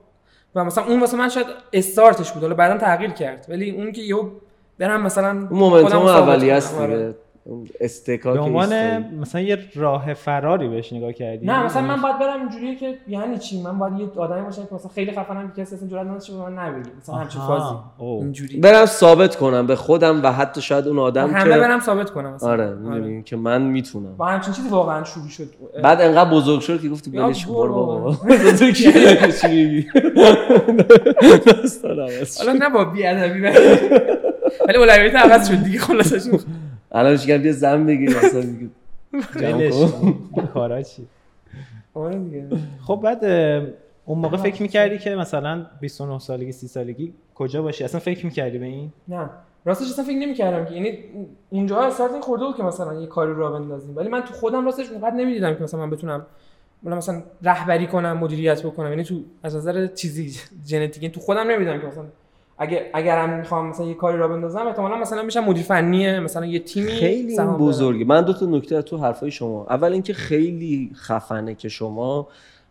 [0.55, 2.43] و مثلا اون واسه من شاید استارتش بود.
[2.43, 3.47] حالا بعدا تغییر کرد.
[3.49, 4.29] ولی اون که یهو
[4.79, 6.57] برم مثلا اون مومنتوم اولیه کنم.
[6.57, 6.81] است.
[6.81, 7.15] دیگه.
[7.81, 8.99] استکاک به عنوان.
[9.21, 11.47] مثلا یه راه فراری بهش نگاه کردی.
[11.47, 14.75] نه مثلا من باید برم اینجوریه که یعنی چی؟ من باید یه آدمی باشم که
[14.75, 17.41] مثلا خیلی خفنم که کسی اصلا جرئت نداشته به من نبگه مثلا همچین.
[17.41, 17.75] فازی.
[18.01, 18.61] اینجوری.
[18.61, 22.35] برم ثابت کنم به خودم و حتی شاید اون آدم همه که برم ثابت کنم
[22.35, 22.51] مثلا.
[22.51, 24.17] آره می‌دونی که من می‌تونم.
[24.17, 25.49] با همچین چیزی واقعا شروع شد.
[25.83, 27.97] بعد انقدر بزرگ شد که گفتی بلش برو بر بابا.
[27.99, 28.17] بابا.
[28.59, 28.93] تو کی؟
[29.43, 29.87] چی میگی.
[32.39, 33.41] حالا نه با بی ادبی
[34.69, 36.23] ولی اولویت عوض شد دیگه خلاصش
[36.93, 38.45] الان میگم بیا زن بگیر مثلا
[40.55, 41.07] کارا چی؟
[41.95, 42.47] آره دیگه.
[42.87, 43.25] خب بعد
[44.05, 48.59] اون موقع فکر می‌کردی که مثلا 29 سالگی 30 سالگی کجا باشی؟ اصلا فکر می‌کردی
[48.59, 49.31] به این؟ نه.
[49.65, 50.75] راستش اصلا فکر نمی‌کردم که.
[50.75, 50.99] یعنی
[51.51, 53.97] اونجا این خورده بود که مثلا یه کاری رو بندازیم.
[53.97, 56.27] ولی من تو خودم راستش اونقدر نمی‌دیدم که مثلا من بتونم
[56.83, 58.91] مثلا مثلا رهبری کنم مدیریت بکنم.
[58.91, 62.05] یعنی تو از نظر چیزی ژنتیکی تو خودم نمی‌دیدم که مثلا
[62.59, 66.59] اگه اگرم می‌خوام مثلا یه کاری را بندازم احتمالاً مثلا میشم مدیر فنی مثلا یه
[66.59, 67.37] تیمی خیلی.
[67.39, 68.05] بزرگه.
[68.05, 69.67] من دو تا نکته تو حرفای شما.
[69.71, 72.29] اول اینکه خیلی خفنه که شما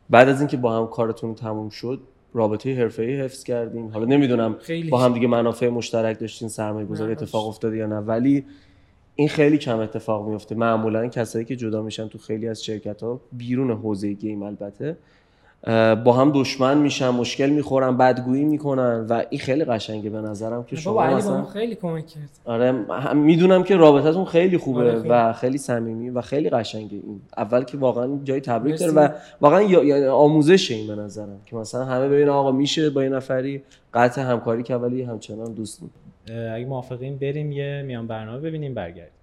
[0.09, 1.99] بعد از اینکه با هم کارتون تموم شد
[2.33, 3.91] رابطه حرفه‌ای حفظ کردین.
[3.91, 7.47] حالا نمی‌دونم خیلی با هم دیگه منافع مشترک داشتین سرمایه گذاری اتفاق.
[7.47, 7.99] افتاده یا نه.
[7.99, 8.45] ولی
[9.15, 13.21] این خیلی کم اتفاق میفته معمولا کسایی که جدا میشن تو خیلی از شرکت ها
[13.31, 14.97] بیرون حوزه گیم البته.
[16.03, 20.75] با هم دشمن میشن مشکل می‌خورن بدگویی می‌کنن و این خیلی قشنگه به نظرم که
[20.75, 22.71] شما علی با مثلا ما خیلی کمک کرد آره
[23.13, 25.09] می‌دونم که رابطتون خیلی خوبه آره، خیلی.
[25.09, 28.79] و خیلی صمیمی و خیلی قشنگه این اول که واقعا جای تبریک.
[28.79, 29.09] داره و
[29.41, 33.63] واقعا یا- آموزش این به نظرم که مثلا همه ببینن آقا میشه با یه نفری
[33.93, 35.91] قطع همکاری که ولی همچنان دوست بود
[36.55, 39.16] اگه موافقین بریم یه میان برنامه ببینیم برگردیم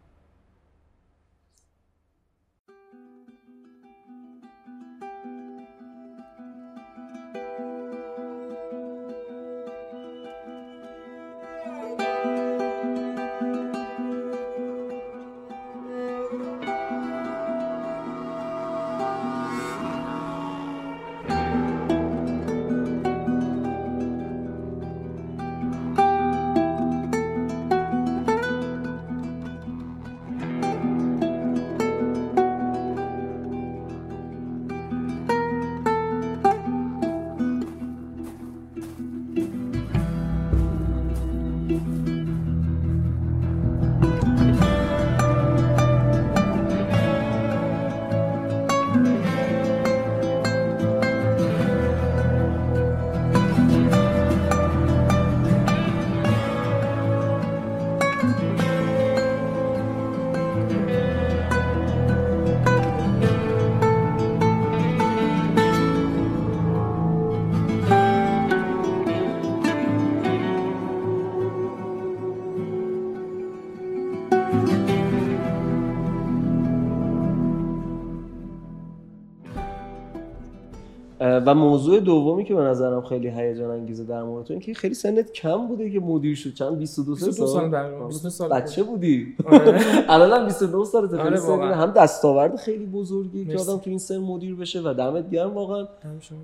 [81.46, 85.32] و موضوع دومی که به نظرم خیلی هیجان انگیزه در مورد تو اینکه خیلی سنت
[85.32, 86.54] کم بوده که مدیر شد.
[86.54, 89.36] چند؟ 22 سال؟ 22 سال تقریبا 22 سال بچه بودی.
[89.44, 89.80] آره.
[90.08, 91.72] الان هم 29 سالته خیلی آره، سن.
[91.72, 93.58] هم دستاورد خیلی بزرگی که.
[93.58, 95.86] آدم تو این سن مدیر بشه و دمت گرم واقعا.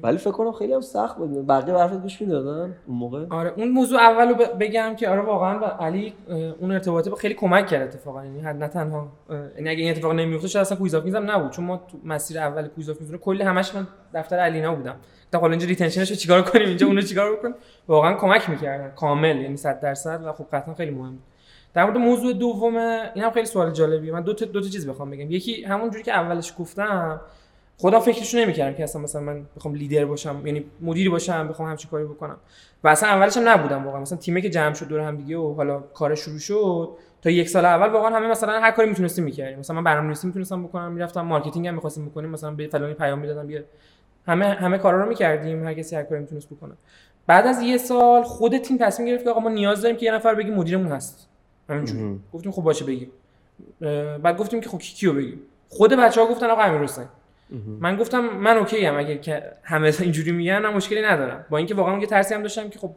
[0.02, 1.46] ولی فکر کنم خیلی هم سخت بود.
[1.46, 5.64] بقیه حرفت گوش می‌دادن؟ اون موقع؟ آره اون موضوع اولو بگم که آره واقعا و
[5.64, 6.12] علی
[6.60, 8.24] اون ارتباطه خیلی کمک کرد اتفاقا.
[8.24, 11.50] یعنی نه تنها یعنی اگه این اتفاق نمیفته شاید اصلا Quiz of Kings هم نبود.
[11.50, 14.74] چون ما تو مسیر اول Quiz of Kings ه کلی همش من دفتر علی اینا
[14.74, 14.89] بودم
[15.24, 17.54] گفتم حالا اینجا retention ش رو چیکار کنیم؟ اینجا اونو چیکار بکنیم؟
[17.88, 18.90] واقعا کمک می‌کردن.
[18.90, 21.18] کامل یعنی 100 درصد و خب قطعا خیلی مهم.
[21.74, 22.76] در مورد موضوع دوم
[23.14, 24.12] این هم خیلی سوال جالبیه.
[24.12, 25.30] من دو تا دو تا چیز بخوام بگم.
[25.30, 27.20] یکی همون جوری که اولش گفتم
[27.78, 31.90] خودم فکرشو نمی‌کردم که اصلا مثلا من بخوام لیدر باشم یعنی مدیری باشم بخوام همچین
[31.90, 32.36] کاری بکنم.
[32.84, 34.00] و اصلا اولش هم نبودم واقعا.
[34.00, 36.88] مثلا تیمی که جمع شد دور هم دیگه و حالا کار شروع شد
[37.22, 39.58] تا یک سال اول واقعا همه مثلا هر کاری می‌تونستیم می‌کردیم.
[39.58, 43.46] مثلا من برنامه‌نویسی می‌تونستم بکنم می‌رفتم marketing هم می‌خواستیم بکنیم مثلا به فلانی پیام می‌دادم
[43.46, 43.60] بیا
[44.30, 46.72] همه همه کارا رو می‌کردیم هر کسی هر کاری می‌تونست بکنه.
[47.26, 50.12] بعد از یه سال خود تیم تصمیم گرفت که آقا ما نیاز داریم که یه
[50.12, 51.28] نفر بگیم مدیرمون هست.
[51.68, 52.20] همینجوری.
[52.32, 53.10] گفتیم خب باشه بگیم.
[54.22, 57.04] بعد گفتیم که خب کی کیو بگیم؟ خود بچه‌ها گفتن آقا امیر حسین.
[57.80, 61.44] من گفتم من اوکی ام اگه که همه اینجوری میگن من مشکلی ندارم.
[61.50, 62.90] با اینکه واقعا یه ترسی هم داشتم که خب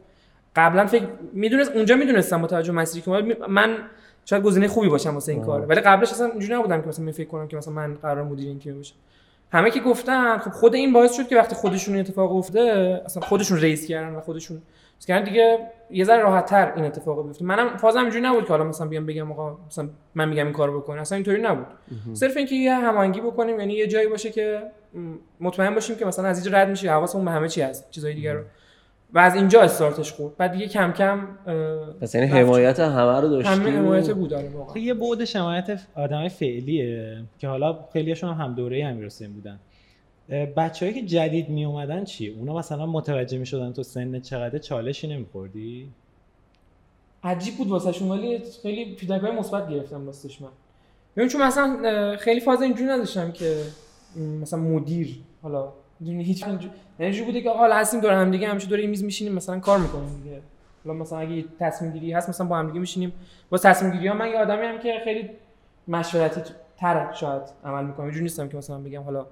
[0.56, 3.76] قبلا فکر می‌دونست اونجا می‌دونستم با توجه مسیری که من
[4.24, 5.42] شاید گزینه خوبی باشم واسه این.
[5.42, 8.24] کار ولی قبلش اصلا اینجوری نبودم که مثلا می فکر کنم که مثلا من قرار
[8.24, 8.94] مدیر این تیم باشم
[9.54, 13.22] همه که گفتن خب خود این باعث شد که وقتی خودشون این اتفاق افتاده اصلا
[13.22, 14.62] خودشون ریس کردن و خودشون
[14.98, 15.58] چیز کردن دیگه
[15.90, 17.44] یه ذره راحت تر این اتفاق بیفته.
[17.44, 20.80] منم فازم اینجوری نبود که حالا مثلا بیام بگم آقا مثلا من میگم این کارو
[20.80, 21.66] بکن اصلا اینطوری نبود.
[22.12, 24.62] صرف اینکه یه هماهنگی بکنیم یعنی یه جایی باشه که
[25.40, 28.32] مطمئن باشیم که مثلا از اینجا رد میشه حواسمون به همه چی هست چیزای دیگه
[28.32, 28.40] رو.
[29.14, 30.36] و از اینجا استارتش خورد.
[30.36, 31.28] بعد دیگه کم کم
[32.00, 32.26] پس یعنی.
[32.26, 34.70] حمایت همه رو داشتی؟ همه حمایت بود آره واقعا.
[34.72, 39.58] خب یه بعد حمایت آدمای فعلیه که حالا خیلیشون هم, هم دوره امیر حسین بودن
[40.56, 45.08] بچههایی که جدید می اومدن چی؟ اونا مثلا متوجه می شدن تو سن چقدر چالشی
[45.08, 45.88] نمیخوردی؟
[47.24, 50.48] عجیب بود واسهشون ولی خیلی فیدبک مثبت گرفتم راستش من.
[51.16, 53.56] ببین چون مثلا خیلی فاز اینجوری نداشتم که
[54.42, 58.68] مثلا مدیر حالا هیچ اینجوری یعنی اینجوری بوده که آقا هستیم دور هم دیگه همیشه
[58.68, 60.40] دور این میز میشینیم مثلا کار می‌کنیم دیگه.
[60.84, 63.12] حالا مثلا اگه تصمیم گیری هست مثلا با هم دیگه میشینیم.
[63.50, 65.30] با تصمیم گیری ها من یه آدمی هم که خیلی
[65.88, 66.40] مشورتی
[66.76, 68.04] تر شاید عمل می‌کنم.
[68.04, 69.26] اینجوری نیستم که مثلا بگم حالا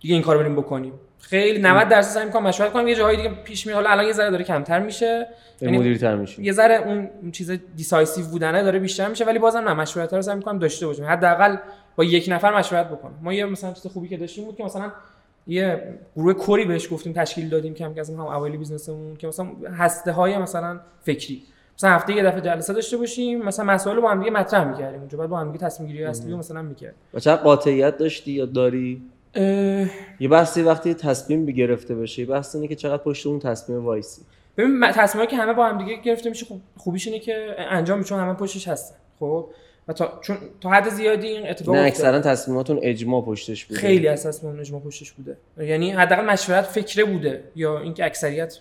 [0.00, 0.92] دیگه این کارو بریم بکنیم.
[1.18, 2.88] خیلی 90 درصد سعی می‌کنم مشورت کنم.
[2.88, 3.76] یه جاهای دیگه پیش میاد.
[3.76, 5.26] حالا الان یه ذره داره کمتر میشه.
[5.60, 9.58] یعنی مدیر تر میشی یه ذره اون چیز decisive بودنه داره بیشتر میشه ولی بازم
[9.58, 11.56] نه مشورت رو سعی می‌کنم داشته باشیم حداقل
[11.96, 13.14] با یک نفر مشورت بکنم.
[13.22, 14.92] ما یه مثلا چیز خوبی که داشتیم بود که مثلا
[15.46, 19.26] یه گروه core ی بهش گفتیم تشکیل دادیم کم کم هم اوایل business مون که
[19.26, 19.46] مثلا
[19.78, 21.42] هسته های مثلا فکری.
[21.78, 25.00] مثلا هفته یه دفعه جلسه داشته باشیم مثلا مسائل رو با هم دیگه مطرح می‌کردیم
[25.00, 26.98] اونجا بعد با هم دیگه تصمیم گیری اصلی رو مثلا می‌کردیم.
[27.14, 29.02] و چقدر قاطعیت داشتی یا داری؟
[30.20, 34.22] یه بحثی وقتی تصمیم گرفته بشه یه بحث اینه که چقدر پشت اون تصمیم وایسی.
[34.56, 38.08] ببین تصمیمایی که همه با هم دیگه گرفته میشه خوب خوبیش اینه که انجام میشه
[38.08, 38.96] چون همه پشتش هستن.
[39.20, 39.46] خب؟
[39.88, 41.80] و تا چون تا حد زیادی این اتفاق نه.
[41.80, 43.80] اکثرا تصمیماتون اجماع پشتش بوده.
[43.80, 45.36] خیلی اساس اون اجماع پشتش بوده.
[45.58, 48.58] یعنی حداقل مشورت فکره بوده یا اینکه اکثریت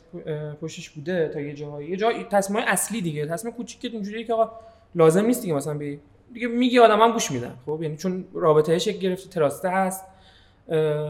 [0.62, 1.89] پشتش بوده تا یه جاهایی.
[1.89, 3.25] یه جای تصمیم اصلی دیگه.
[3.25, 4.51] تصمیم کوچیک که اینجوریه که آقا
[4.95, 5.99] لازم نیست دیگه مثلا بی
[6.33, 7.55] دیگه میگی آدم هم گوش میدن.
[7.65, 10.05] خب؟ یعنی چون رابطه شکل گرفته تراسته هست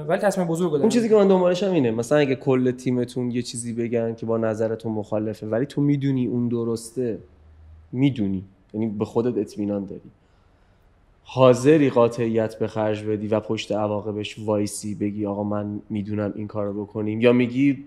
[0.08, 1.92] ولی تصمیم بزرگ داره اون چیزی که من دنبالش هم اینه.
[1.92, 6.48] مثلا اگه کل تیمتون یه چیزی بگن که با نظرتون مخالفه ولی تو می‌دونی اون
[6.48, 7.20] درسته
[7.92, 8.44] می‌دونی.
[8.74, 10.12] یعنی به خودت اطمینان داری.
[11.24, 16.86] حاضری قاطعیت به خرج بدی و پشت عواقبش وایسی بگی آقا من می‌دونم این کارو
[16.86, 17.86] بکنیم یا میگی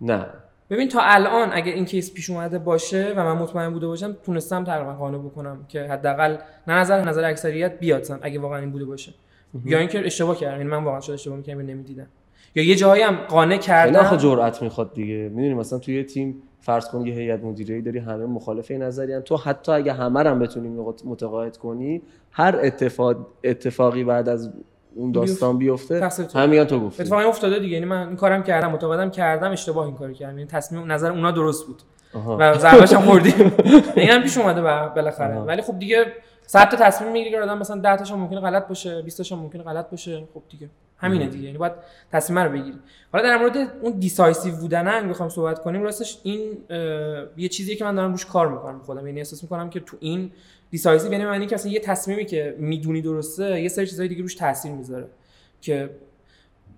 [0.00, 0.26] نه.
[0.70, 4.64] ببین تا الان اگه این کیس پیش اومده باشه و من مطمئن بوده باشم تونستم
[4.64, 8.84] تقریبا قانع بکنم که حداقل نه نظر نظر اکثریت بیاد سن اگه واقعا این بوده
[8.84, 9.14] باشه.
[9.64, 12.06] یا اینکه اشتباه کردم یعنی من واقعا شاید اشتباه می‌کردم یا نمی‌دیدم.
[12.54, 15.14] یا یه جایی هم قانع خیلی کردم جرأت می‌خواد دیگه.
[15.14, 19.22] می‌دونی مثلا توی یه تیم فرض کن یه هیئت مدیره داری همه مخالف این نظریان
[19.22, 20.68] تو حتی اگه همه هم بتونی
[21.04, 24.50] متقاعد کنی هر اتفاق اتفاقی بعد از
[24.94, 26.24] اون داستان بیفته تقصیر
[26.64, 26.80] تو.
[26.80, 27.02] گفتی.
[27.02, 27.74] اتفاقا افتاده دیگه.
[27.74, 30.38] یعنی من این کارم کردم متقاعدم کردم اشتباه این کارو کردم.
[30.38, 31.82] یعنی تصمیم نظر اونا درست بود.
[32.14, 32.36] آها.
[32.40, 33.52] و ضربه‌ش هم خوردیم.
[33.96, 35.34] این هم پیش اومده با- بالاخره.
[35.38, 36.04] ولی خب دیگه
[36.46, 39.32] صد تا تصمیم می‌گیری که آدم مثلا 10 تاش هم ممکنه غلط باشه 20 تاش
[39.32, 40.24] هم ممکنه غلط باشه.
[40.34, 40.68] خب دیگه.
[41.04, 41.44] همینه دیگه.
[41.44, 41.72] یعنی باید
[42.12, 42.78] تصمیم رو بگیری.
[43.12, 46.58] حالا در مورد اون decisive بودن اگه بخوام صحبت کنیم راستش این
[47.36, 49.06] یه چیزیه که من دارم روش کار می‌کنم خودم.
[49.06, 50.30] یعنی احساس می‌کنم که تو این
[50.70, 54.34] decisive یعنی معنی که اصلا یه تصمیمی که می‌دونی درسته یه سری چیزای دیگه روش
[54.34, 55.06] تاثیر می‌ذاره.
[55.60, 55.90] که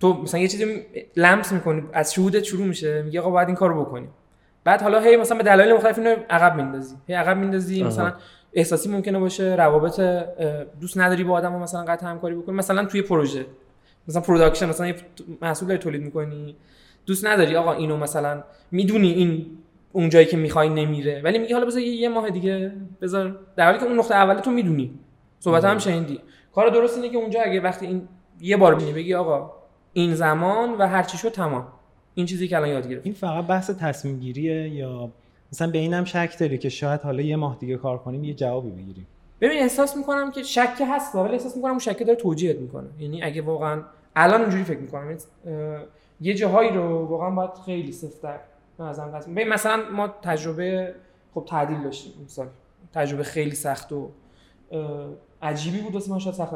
[0.00, 0.86] تو مثلا یه چیزی
[1.16, 4.08] لمس می‌کنی از شهودت شروع میشه میگه آقا باید این کارو بکنیم.
[4.64, 6.96] بعد حالا هی مثلا به دلایل مختلف اینو عقب میندازی.
[7.06, 7.82] هی عقب میندازی.
[7.82, 8.12] مثلا
[8.52, 10.00] احساسی ممکنه باشه روابط
[10.80, 12.56] دوست نداری با آدم مثلا قطع همکاری بکنی.
[12.56, 13.46] مثلا توی پروژه.
[14.08, 14.94] مثلا production مثلا یه
[15.42, 16.56] محصول داری تولید می‌کنی.
[17.06, 19.46] دوست نداری آقا اینو مثلا می‌دونی این
[19.92, 21.20] اون جایی که می‌خوای نمیره.
[21.24, 23.38] ولی میگی حالا بذار یه ماه دیگه بذار.
[23.56, 24.98] در حالی که اون نقطه اول تو می‌دونی.
[25.38, 26.20] صحبت هم شنیدی.
[26.54, 28.08] کار درست اینه که اونجا اگه وقتی این
[28.40, 29.52] یه بار ببینی بگی آقا
[29.92, 31.66] این زمان و هر چی شد تمام.
[32.14, 35.10] این چیزی که الان یاد گرفت این فقط بحث تصمیم گیریه یا
[35.52, 38.70] مثلا به اینم شک داری که شاید حالا یه ماه دیگه کار کنیم یه جوابی
[38.70, 39.06] بگیریم؟
[39.40, 42.88] ببین احساس می‌کنم که شک هست ولی احساس می‌کنم اون شک داره توجیهت می‌کنه.
[42.98, 43.82] یعنی اگه واقعا
[44.16, 45.16] الان اینجوری فکر می‌کنم.
[46.20, 47.94] یه جاهایی رو واقعا باید خیلی
[48.78, 50.94] ازم تصمیم ببین مثلا ما تجربه
[51.34, 52.46] خب تعدیل داشتیم مثلا
[52.94, 54.10] تجربه خیلی سخت و
[55.42, 56.54] عجیبی بود واسه ما شاید سخت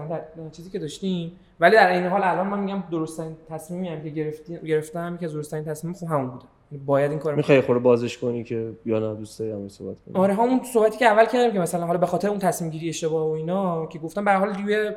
[0.52, 1.32] چیزی که داشتیم.
[1.60, 5.64] ولی در این حال الان من میگم درستترین تصمیمی هم که گرفتیم گرفتم که درستترین
[5.64, 6.44] تصمیم خوب همون بوده.
[6.72, 9.96] یعنی باید این کارو می‌خوای خورده بازش کنی که یا نه دوست داری هم صحبت
[10.06, 12.88] کنی؟ آره همون صحبتی که اول کردم که مثلا حالا به خاطر اون تصمیم گیری
[12.88, 14.92] اشتباه و اینا که گفتم به حال روی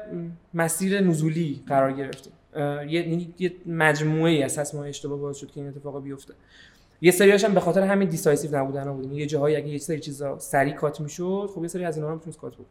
[0.54, 2.34] مسیر نزولی قرار گرفتیم.
[2.58, 6.34] یه یعنی یه مجموعه ای از تصمیم اشتباه باعث شد که این اتفاق بیفته.
[7.02, 10.40] یه سریاش هم به خاطر همین decisive نبودن بود یه جاهایی اگه یه سری چیزا
[10.40, 12.66] سریع cut می‌شد خب یه سری از اینا رو می‌تونست cut بکنه.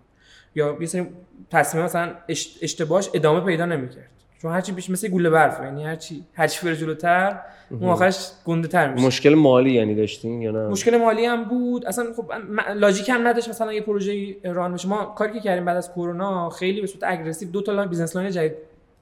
[0.54, 1.06] یا یه سری
[1.50, 2.14] تصمیم مثلا
[2.62, 4.08] اشتباهش ادامه پیدا نمی‌کرد.
[4.42, 7.40] چون هرچی پیش مثل گوله برف یعنی هرچی هرچی بره جلوتر
[7.70, 11.86] اون آخرش گنده تر میشه مشکل مالی یعنی داشتین یا نه؟ مشکل مالی هم بود.
[11.86, 12.32] اصلا خب
[12.74, 14.88] logic هم نداشت مثلا یه پروژه run بشه.
[14.88, 18.30] ما کاری که کردیم بعد از کرونا خیلی به صورت aggressive دو تا business line
[18.30, 18.52] جدید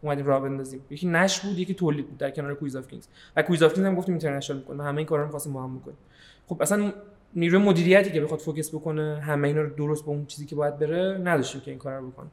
[0.03, 0.81] اومدیم راه بندازیم.
[0.91, 3.89] یکی نشر بود یکی تولید بود در کنار Quiz of Kings و Quiz of Kings
[3.89, 5.97] هم گفتیم international می‌کنیم همه این کارا رو می‌خواستیم با هم بکنیم.
[6.47, 6.93] خب اصلا
[7.35, 10.79] نیروی مدیریتی که بخواد focus بکنه همه اینا رو درست به اون چیزی که باید
[10.79, 12.31] بره نداشتیم که این کارا رو بکنیم.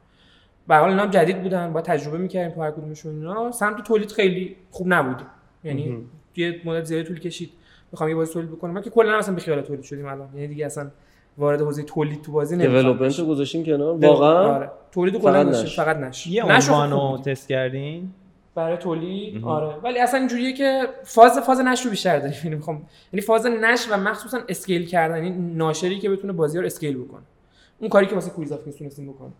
[0.68, 3.52] به حال اینا هم جدید بودن با تجربه می‌کردیم تو هر کدومشون اینا.
[3.52, 5.26] سمت تولید خیلی خوب نبود.
[5.64, 7.50] یعنی یه مدت زیادی طول کشید.
[7.92, 8.72] می‌خوام یه بازی تولید بکنم.
[8.72, 10.28] ما که کلا اصلا بیخیال تولید شدیم الان.
[10.34, 10.90] یعنی دیگه اصلا
[11.38, 14.70] وارد حوزه تولید تو بازی نمی‌خوام development رو گذاشتیم کنار؟ واقعا؟ آره.
[14.92, 18.10] تولید کلا نشر فقط نشر یه عنوانو تست کردین؟
[18.54, 19.74] برای تولید؟ آره.
[19.82, 22.36] ولی اصلا اینجوریه که فاز فاز نشر رو بیشتر داریم.
[22.44, 26.66] یعنی می‌خوام یعنی فاز نشر و مخصوصا scale کردن یعنی ناشری که بتونه بازی رو
[26.66, 27.22] scale بکنه.
[27.78, 29.34] اون کاری که واسه Quiz of تونستیم بکنیم.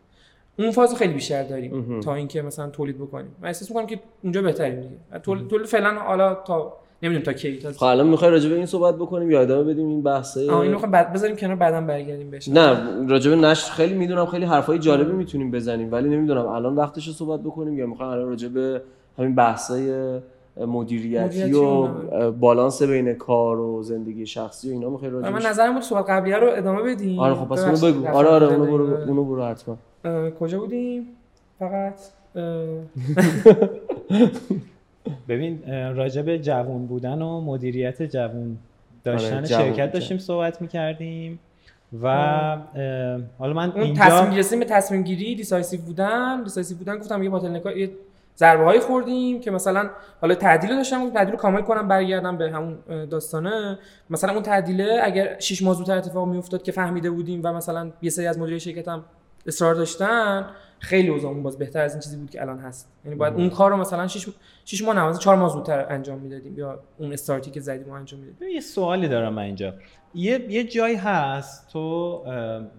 [0.58, 3.36] اون فاز خیلی بیشتر داریم تا اینکه مثلا تولید بکنیم.
[3.40, 5.18] من احساس می‌کنم که اونجا بهتریم دیگه.
[5.48, 8.94] تولید فعلا حالا تا نمی‌دونم تا کی تا خب الان می‌خوای راجع به این صحبت
[8.94, 12.48] بکنیم یا ادامه بدیم این بحثه؟ آ اینو بعد بذاریم کنار بعدم برگردیم بهش.
[12.48, 12.76] نه
[13.08, 17.12] راجع به نشر خیلی می‌دونم خیلی حرفای جالبی می‌تونیم بزنیم ولی نمی‌دونم الان وقتش رو
[17.12, 18.82] صحبت بکنیم یا می‌خوایم الان راجع به
[19.18, 20.18] همین بحثای
[20.66, 21.88] مدیریتی و
[22.30, 26.36] بالانس بین کار و زندگی شخصی و اینا می‌خوای راجع من نظرم بود صحبت قبلیه
[26.36, 27.18] رو ادامه بدیم.
[27.18, 28.08] آره خب پس اونو بگو.
[28.08, 29.76] آره آره اونو برو اونو برو حتما.
[30.40, 31.06] کجا بودیم؟
[31.58, 31.94] فقط
[35.28, 35.62] ببین
[35.96, 38.58] راجع به جوون بودن و مدیریت جوون
[39.04, 41.38] داشتن آره شرکت داشتیم صحبت می‌کردیم
[42.02, 42.08] و
[43.38, 46.42] حالا من اینجا تصمیم گیری به تصمیم گیری decisive بودن.
[46.42, 47.90] decisive بودن گفتم یه bottleneck ها یه
[48.36, 49.90] ضربه هایی خوردیم که مثلا
[50.20, 52.78] حالا تعدیل داشتم تعدیل رو کامل کنم برگردم به همون
[53.10, 53.78] داستانه.
[54.10, 58.10] مثلا اون تعدیله اگر 6 ماه زودتر اتفاق میافتاد که فهمیده بودیم و مثلا یه
[58.10, 59.04] سری از مدیر شرکتم
[59.46, 60.46] اصرار داشتن
[60.78, 62.92] خیلی اوضاعمون باز بهتر از این چیزی بود که الان هست.
[63.04, 64.28] یعنی باید اون کار رو مثلا 6
[64.64, 68.48] 6 ماه نه 4 ماه زودتر انجام می‌دادیم یا اون استارتی که زدیم انجام می‌دادیم.
[68.48, 69.74] یه سوالی دارم من اینجا.
[70.14, 72.22] یه یه جایی هست تو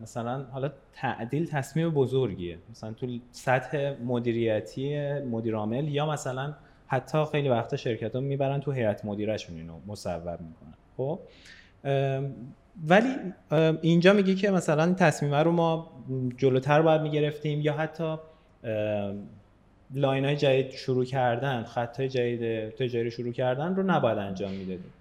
[0.01, 2.57] مثلا حالا تعدیل تصمیم بزرگیه.
[2.71, 6.53] مثلا تو سطح مدیریتی مدیر عامل یا مثلا
[6.87, 10.73] حتی خیلی وقتا شرکت ها می‌برن تو هیئت مدیرشون اینو مصوب می‌کنن.
[10.97, 11.19] خب؟
[12.87, 13.15] ولی
[13.81, 15.91] اینجا میگه که مثلا تصمیم رو ما
[16.37, 18.15] جلوتر باید می‌گرفتیم یا حتی
[19.93, 24.93] لاین های جدید شروع کردن خط های جدید تجاری شروع کردن رو نباید انجام می‌دادیم.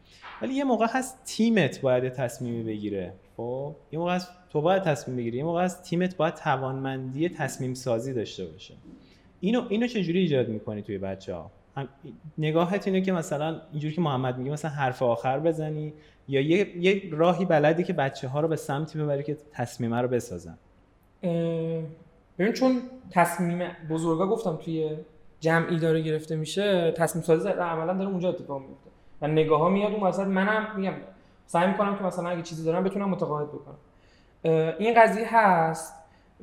[0.42, 5.16] ولی یه موقع هست تیمت باید تصمیمی بگیره خب؟ یه موقع هست تو باید تصمیم
[5.16, 8.74] بگیری یه موقع هست تیمت باید توانمندی تصمیم سازی داشته باشه.
[9.40, 11.50] اینو اینو چجوری ایجاد می‌کنی توی بچه ها
[12.38, 15.92] نگاهت اینه که مثلا اینجوری که محمد میگه مثلا حرف آخر بزنی
[16.28, 20.08] یا یه, یه راهی بلدی که بچه ها رو به سمتی ببری که تصمیم رو
[20.08, 20.58] بسازن؟
[22.38, 24.90] ببین چون تصمیم بزرگا گفتم توی
[25.40, 28.90] جمعی داره گرفته میشه تصمیم سازی عملا داره اونجا اتفاق میفته.
[29.22, 30.92] و نگاه ها میاد اون وسط منم میگم
[31.46, 33.78] سعی می‌کنم که مثلا اگه چیزی دارم بتونم متقاعد بکنم.
[34.78, 35.94] این قضیه هست.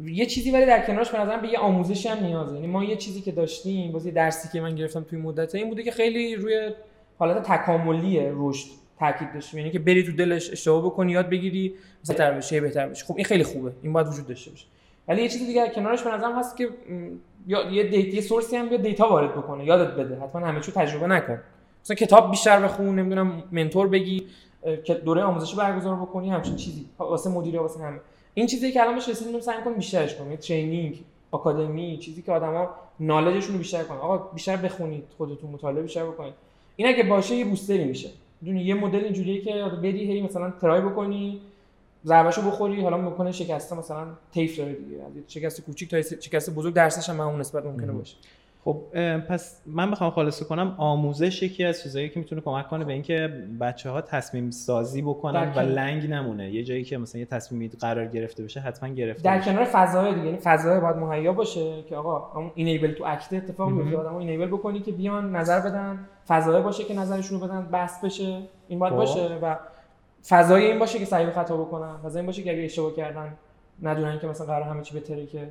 [0.04, 2.56] یه چیزی ولی در کنارش به نظرم به یه آموزشی هم نیازه.
[2.56, 5.84] یعنی ما یه چیزی که داشتیم واسه درسی که من گرفتم توی مدت این بوده
[5.84, 6.72] که خیلی روی
[7.20, 8.68] حالت تکاملی رشد.
[9.00, 11.76] تاکید داشتیم یعنی که بری تو دلش اشتباه بکنی یاد بگیری
[12.08, 13.06] بهتر بشه بهتر بشه.
[13.06, 13.72] خب این خیلی خوبه.
[13.82, 14.66] این باید وجود داشته باشه.
[15.08, 16.70] ولی یه چیزی دیگه کنارش به نظرم هست که
[17.48, 20.16] یه دیتا سورسی هم بیا دیتا وارد بکنه یادت بده.
[20.16, 21.40] حتما همه چی تجربه نکن.
[21.84, 24.26] مثلا کتاب بیشتر بخون نمی‌دونم منتور بگی
[24.84, 26.86] که دوره آموزشی برگزار بکنی همچین چیزی.
[27.00, 28.00] واسه مدیر واسه همه.
[28.34, 32.70] این چیزی که الان بهش رسیدیم سعی کنیم بیشترش کنیم ترینینگ آکادمی چیزی که آدما
[33.00, 33.98] نالجشون رو بیشتر کنن.
[33.98, 36.34] آقا بیشتر بخونید خودتون مطالعه بیشتر بکنید.
[36.76, 38.10] این اگه باشه یه بوستری میشه.
[38.42, 41.42] می‌دونی یه مدل اینجوریه که بدی هی مثلا ترای بکنی
[42.06, 45.04] ضربهشو بخوری حالا می‌کنه شکسته مثلا تیف داره دیگه.
[45.04, 48.16] از شکست کوچیک تا شکست بزرگ درسش هم اون نسبت ممکنه باشه.
[48.66, 48.82] خب
[49.18, 53.48] پس من بخوام خلاصه کنم آموزش یکی از چیزایی که می‌تونه کمک کنه به اینکه
[53.62, 56.52] بچه ها تصمیم سازی بکنن و لنگ نمونه.
[56.52, 60.26] یه جایی که مثلا یه تصمیمی قرار گرفته بشه حتما گرفته در کنار فضای دیگه
[60.26, 64.48] یعنی فضای باید مهیا باشه که آقا اون اینیبل تو اکت اتفاق میفته آدمو اینیبل
[64.48, 68.94] بکنی که بیان نظر بدن فضای باشه که نظرشون رو بدن بس بشه این باید
[68.94, 69.00] خب.
[69.00, 69.56] باشه و
[70.28, 73.34] فضای این باشه که سعی خطا بکنن فضای این باشه که اگه اشتباه کردن
[73.82, 75.50] ندونن که مثلا قرار همه چی بهتره که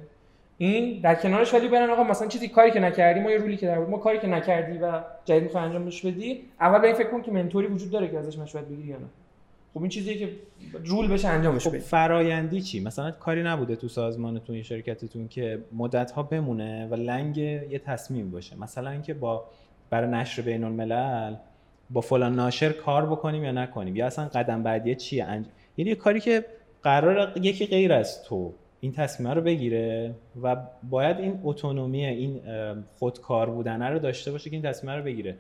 [0.59, 3.67] این در کنارش ولی برن آقا مثلا چیزی کاری که نکردی ما یه رولی که
[3.67, 7.23] در ما کاری که نکردی و جدید می‌خوای انجامش بدی اول به این فکر کن
[7.23, 9.07] که منتوری وجود داره که ازش مشورت بگیری یا نه.
[9.75, 10.29] خب این چیزیه که
[10.85, 16.11] رول بشه انجامش خب فرایندی چی؟ مثلا کاری نبوده تو سازمانتون این شرکتتون که مدت
[16.11, 18.57] ها بمونه و لنگ یه تصمیم باشه.
[18.61, 19.45] مثلا اینکه با
[19.91, 21.35] برای نشر بین الملل
[21.91, 23.97] با فلان ناشر کار بکنیم یا نکنیم.
[23.97, 25.47] یا اصلا قدم بعدی چیه؟ انج...
[25.77, 26.45] یعنی یه کاری که
[26.83, 28.53] قرار یکی غیر از تو
[28.85, 30.57] این تصمیم رو بگیره و
[30.91, 32.41] باید این اتونومی این
[32.99, 35.37] خودکار بودن رو داشته باشه که این تصمیم رو بگیره.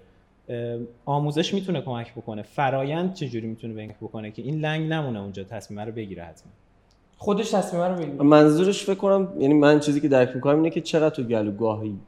[1.05, 2.43] آموزش می‌تونه کمک بکنه.
[2.43, 6.53] فرایند چجوری می‌تونه کمک بکنه که این لنگ نمونه اونجا تصمیم رو بگیره حتما.
[7.17, 8.23] خودش تصمیم رو بگیره.
[8.23, 11.99] منظورش فکر کنم یعنی من چیزی که درک می‌کنم اینه که چقدر تو گلوگاهی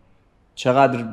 [0.55, 1.05] چقدر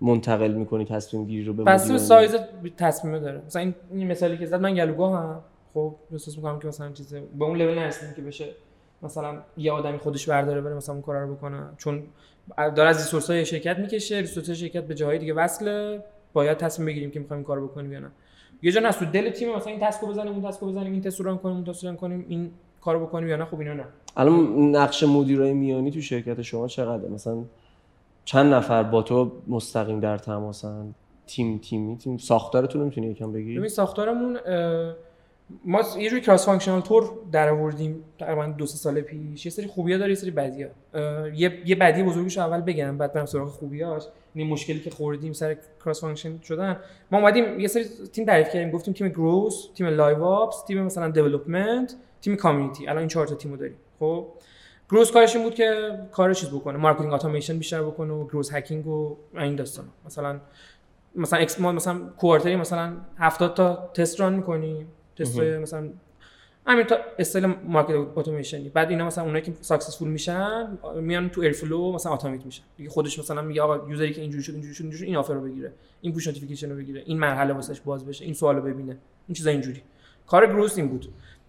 [0.00, 2.36] منتقل می‌کنی تصمیم گیری رو به بس سایز
[2.76, 3.42] تصمیم داره.
[3.46, 5.40] مثلا این, مثالی که زد من گلوگاه هم
[5.74, 8.44] خب احساس می‌کنم که مثلا چیز به اون لول نرسیدیم که بشه
[9.02, 11.62] مثلا یه آدمی خودش برداره بره مثلا اون کارا رو بکنه.
[11.76, 12.02] چون
[12.56, 17.10] داره از resource های شرکت می‌کشه resource شرکت به جاهای دیگه وصله باید تصمیم بگیریم
[17.10, 18.10] که می‌خوایم کار بکنیم یا نه.
[18.62, 21.02] یه جا تو دل تیم مثلا این task و بزنیم اون task و بزنیم این
[21.02, 23.84] تست رو کنیم اون تست رو کنیم این کارو بکنیم یا نه خب اینا نه.
[24.16, 27.44] الان نقش مدیرای میانی تو شرکت شما چقدره؟ مثلا
[28.24, 30.94] چند نفر با تو مستقیم در تماسن؟
[31.26, 34.38] تیم تیمی تیم ساختارتون می‌تونی یکم بگی؟ ببین ساختارمون
[35.64, 39.46] ما یه جوری cross-functional طور در آوردیم تقریبا دو سه سال پیش.
[39.46, 40.70] یه سری خوبی‌ها داره یه سری بدی‌ها.
[41.34, 44.02] یه بدی بزرگش اول بگم بعد برم سراغ خوبیاش
[44.34, 46.80] این مشکلی که خوردیم سر cross-function شدن.
[47.10, 48.70] ما اومدیم یه سری تیم تعریف کردیم.
[48.70, 53.34] گفتیم تیم growth تیم live ops تیم مثلا development تیم community الان این چهار تا
[53.34, 53.76] تیمو داریم.
[54.00, 54.26] خب؟
[54.90, 56.78] growth کارش این بود که کار چیز بکنه.
[56.78, 59.84] marketing automation بیشتر بکنه و growth hacking و این داستان.
[60.06, 60.40] مثلا
[61.16, 64.86] مثلا اکس مثلا quarter ی مثلا 70 تا تست run می‌کنیم.
[65.18, 65.88] تست مثلا
[66.66, 68.70] همین تا style marketing automation.
[68.74, 72.62] بعد اینا مثلا اونایی که successful میشن میان تو Airflow مثلا اتومات میشن.
[72.76, 75.34] دیگه خودش مثلا میگه آقا user ی که اینجوری شد اینجوری شد اینجوری این offer
[75.34, 78.96] رو بگیره این push notification رو بگیره این مرحله واسش باز بشه این سوالو ببینه.
[79.28, 79.82] این چیزا اینجوری.
[80.26, 81.08] کار growth این بود.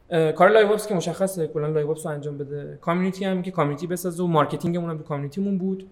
[0.10, 2.78] کار live ops که مشخصه کلا live ops رو انجام بده.
[2.82, 5.88] community هم که community بسازه و marketing مون هم تو community مون بود.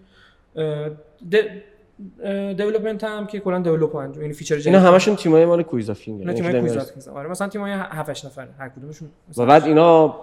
[2.56, 6.24] development هم که کلا develop انجام یعنی feature اینا همشون تیمای مال Quiz of King
[6.24, 7.16] نه تیمای Quiz of King.
[7.16, 10.14] آره مثلا تیمای 7 8 نفر هر کدومشون و بعد اینا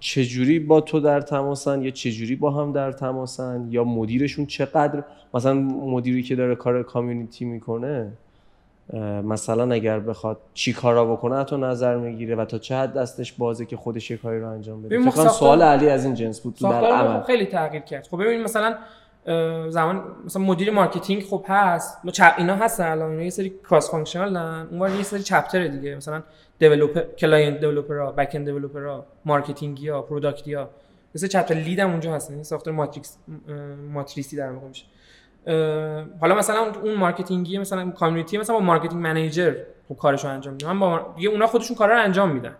[0.00, 5.02] چجوری با تو در تماسن یا چجوری با هم در تماسن یا مدیرشون چقدر
[5.34, 8.12] مثلا مدیری که داره کار community می‌کنه
[9.24, 13.66] مثلا اگر بخواد چی کارا بکنه حتی نظر می‌گیره و تا چه حد دستش بازه
[13.66, 16.68] که خودش یه کاری رو انجام بده؟ فکر سوال علی از این جنس بود تو
[16.68, 17.22] در عمل.
[17.22, 18.06] خیلی تغییر کرد.
[18.10, 18.74] خب ببین مثلا
[19.68, 22.04] زمان مثلا مدیر marketing خب هست.
[22.04, 23.20] ما chapter اینا هستن الان.
[23.20, 25.96] یه سری cross functional ن اونور یه سری chapter دیگه.
[25.96, 26.22] مثلا
[26.58, 30.70] developer client developer back end developer marketing ی ها product ی ها.
[31.14, 32.42] مثلا chapter lead هم اونجا هستن.
[32.42, 33.18] ساختار matrix
[33.92, 34.84] ماتریسی در واقع میشه.
[36.20, 39.54] حالا مثلا اون marketing ی مثلا community مثلا با marketing manager
[39.88, 42.54] خب کارشو انجام میدن با دیگه اونا خودشون کارا رو انجام میدن.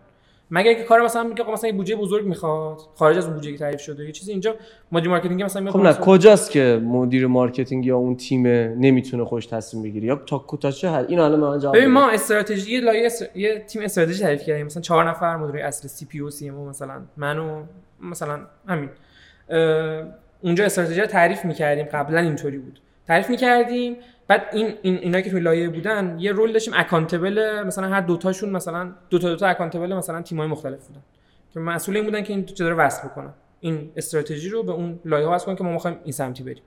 [0.54, 3.58] مگر اینکه کار مثلا میگه مثلا یه بودجه بزرگ می‌خواد خارج از اون بودجه که
[3.58, 4.56] تعریف شده یه چیزی اینجا
[4.92, 9.82] مدیر marketing مثلا خب نه کجاست که مدیر marketing یا اون تیم نمی‌تونه خودش تصمیم
[9.82, 13.64] بگیره؟ یا تا تا چه حد؟ این الان من جواب ببین ما استراتژی لایه یه
[13.66, 14.66] تیم استراتژی تعریف کردیم.
[14.66, 17.62] مثلا چهار نفر مدیر اصلی CPO CMO مثلا منو
[18.02, 18.88] مثلا همین.
[20.40, 21.86] اونجا استراتژی رو تعریف می‌کردیم.
[21.92, 22.80] قبلا اینطوری بود.
[23.06, 23.96] تعریف می‌کردیم.
[24.28, 28.50] بعد این این اینا که توی لایه بودن یه role داشتیم accountable مثلا هر دوتاشون
[28.50, 31.00] مثلا دو تا دو تا accountable مثلا تیمای مختلف بودن.
[31.54, 33.32] که مسئول این بودن که این چه داره وصل بکنن.
[33.60, 36.62] این استراتژی رو به اون لایه ها وصل کنن که ما می‌خوایم این سمتی بریم.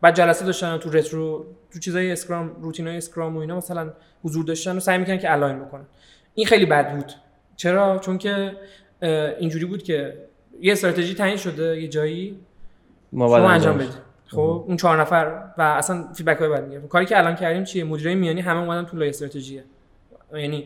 [0.00, 3.92] بعد جلسه داشتن تو retro تو چیزای Scrum routine ای Scrum و اینا مثلا
[4.24, 5.84] حضور داشتن و سعی می‌کنن که align بکنن.
[6.34, 7.12] این خیلی بد بود.
[7.56, 8.56] چرا؟ چون که
[9.38, 10.14] اینجوری بود که
[10.60, 12.38] یه استراتژی تعیین شده یه جایی
[13.12, 13.90] ما انجام بدیم
[14.30, 17.84] خب اون چهار نفر و اصلا فیدبک های بعد می‌گیرم کاری که الان کردیم چیه؟
[17.84, 19.64] مدیرای میانی همه اومدن تو لایه استراتژیه.
[20.34, 20.64] یعنی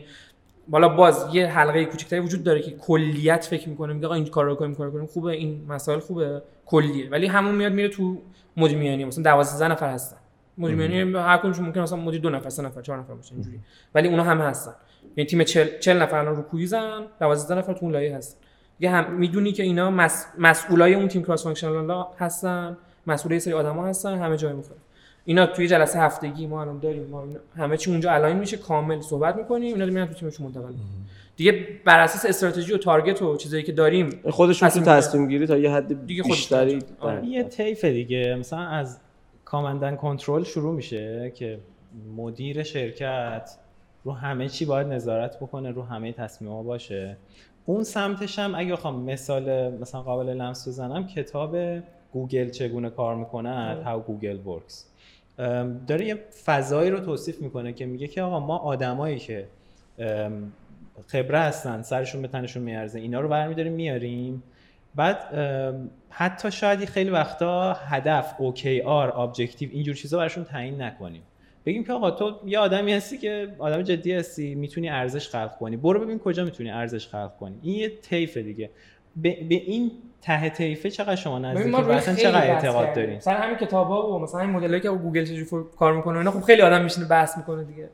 [0.67, 4.49] بالا باز یه حلقه کوچیکتری وجود داره که کلیت فکر می‌کنه میگه آقا این کارو
[4.49, 5.05] رو کنیم کارو کنیم.
[5.05, 7.09] خوبه این مسائل خوبه کلیه.
[7.09, 8.17] ولی همون میاد میره تو
[8.57, 9.05] مدیر میانی.
[9.05, 10.17] مثلا 12 نفر هستن.
[10.57, 13.59] مدیر یعنی هر کدومشون ممکن مثلا مدیر دو نفر سه نفر چهار نفر باشه اینجوری.
[13.95, 14.73] ولی اونا همه هستن.
[15.15, 18.39] یعنی تیم 40 40 نفر الان رو Quiz ن 12 نفر تو اون لایه هستن.
[18.79, 20.25] دیگه هم می‌دونی که اینا مس...
[20.37, 22.77] مسئولای اون تیم cross functional هستن.
[23.07, 24.77] مسئولای سری آدما هستن همه جای مختلف
[25.25, 29.01] اینا توی جلسه هفتگی ما الان داریم ما اینا همه چی اونجا align میشه کامل
[29.01, 30.73] صحبت می‌کنیم اینا میرن تو تیمشون منتقل
[31.35, 35.57] دیگه بر اساس استراتژی و target و چیزایی که داریم خودشون تو تصمیم گیری تا
[35.57, 36.79] یه حد دیگه بیشتری.
[37.23, 38.99] یه طیف دیگه مثلا از
[39.45, 41.59] کامندن کنترل شروع میشه که
[42.17, 43.49] مدیر شرکت
[44.03, 47.17] رو همه چی باید نظارت بکنه رو همه تصمیم باشه.
[47.65, 51.57] اون سمتش هم اگه بخوام مثال مثلا قابل لمس بزنم کتاب
[52.15, 54.73] گوگل چگونه کار می‌کنه How Google Works.
[55.87, 59.47] داره یه فضایی رو توصیف می‌کنه که میگه که آقا ما آدمایی که
[61.07, 64.43] خبره هستن سرشون به تنشون میارزه اینا رو برمیداریم میاریم.
[64.95, 65.17] بعد
[66.09, 71.21] حتی شاید خیلی وقتا هدف OKR objective اینجور چیزا براشون تعیین نکنیم.
[71.65, 75.77] بگیم که آقا تو یه آدمی هستی که آدم جدی هستی می‌تونی ارزش خلق کنی.
[75.77, 77.59] برو ببین کجا می‌تونی ارزش خلق کنی.
[77.61, 78.69] این یه طیف دیگه.
[79.15, 79.91] به, به این
[80.21, 84.49] ته طیفه چقدر شما نزدیکی مثلا چقدر اعتقاد دارین؟ مثلا همین کتابا و مثلا این
[84.49, 87.89] مدلایی که گوگل چجوری کار می‌کنه اینا خب خیلی آدم میشینه بحث می‌کنه دیگه.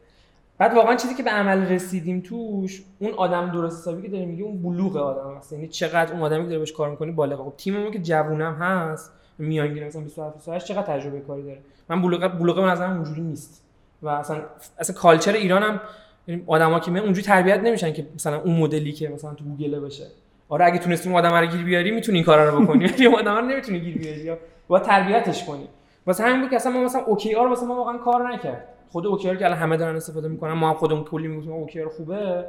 [0.57, 4.43] بعد واقعا چیزی که به عمل رسیدیم توش اون آدم درست حسابی که داره میگه
[4.43, 5.53] اون بلوغ آدم هست.
[5.53, 9.11] یعنی چقدر اون آدمی که داره باش کار می‌کنی بالغ خب تیممون که جوونم هست
[9.37, 11.59] میانگین مثلا 27 سالش چقدر تجربه کاری داره؟
[11.89, 13.63] من بلوغ بلوغ من از اونجوری نیست.
[14.01, 14.41] و اصلا
[14.79, 15.81] اصلا culture ایران هم
[16.27, 19.79] یعنی آدما که میان اونجوری تربیت نمیشن که مثلا اون مدلی که مثلا تو گوگل
[19.79, 20.07] باشه
[20.51, 22.85] آره اگه تونستی اون آدم رو گیر بیاری می‌تونی این کارا رو بکنی.
[22.91, 24.37] ولی آدم رو نمی‌تونی گیر بیاری یا
[24.67, 25.67] با تربیتش کنی.
[26.07, 29.35] واسه همین بود که اصلا ما مثلا OKR واسه ما واقعا کار نکرد خود OKR
[29.35, 32.45] که الان همه دارن استفاده می‌کنن ما هم خودمون کلی می‌گفتیم OKR خوبه.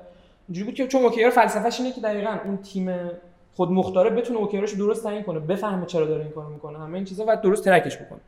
[0.48, 3.10] اینجوری بود که چون OKR فلسفهش اینه که دقیقاً اون تیم
[3.54, 6.94] خود مختاره بتونه OKR ش درست تعیین کنه بفهمه چرا داره این کارو می‌کنه همه
[6.94, 8.20] این چیزا و درست track ش بکنه.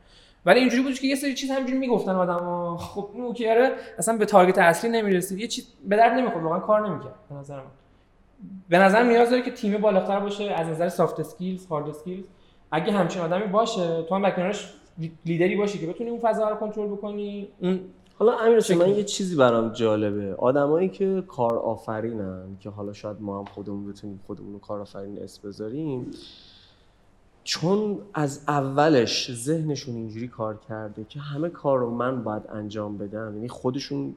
[0.45, 4.25] ولی اینجوری بود که یه سری چیز همینجوری می‌گفتن آدما خب این OKR اصلا به
[4.25, 5.39] target اصلی نمی‌رسید.
[5.39, 7.84] یه چیز به درد نمی‌خورد واقعا کار نمی‌کرد به نظر من.
[8.69, 12.25] به نظر نیاز داره که تیم بالاتر باشه از نظر soft skills hard skills
[12.71, 14.73] اگه همچین آدمی باشه تو هم بکنارش
[15.25, 17.47] لیدری باشی که بتونی اون فضا رو کنترل بکنی.
[17.61, 17.79] اون
[18.19, 20.35] حالا امیر من یه چیزی برام جالبه.
[20.35, 25.23] آدمایی که کار آفرینن که حالا شاید ما هم خودمون بتونیم خودمون رو کار آفرین
[25.23, 26.11] اسم بذاریم
[27.43, 33.35] چون از اولش ذهنشون اینجوری کار کرده که همه کار رو من باید انجام بدم.
[33.35, 34.15] یعنی خودشون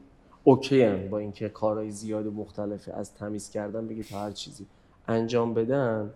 [0.48, 4.66] اوکی هم با اینکه کارهای زیاد و مختلفه از تمیز کردن بگی تا هر چیزی
[5.08, 6.10] انجام بدن.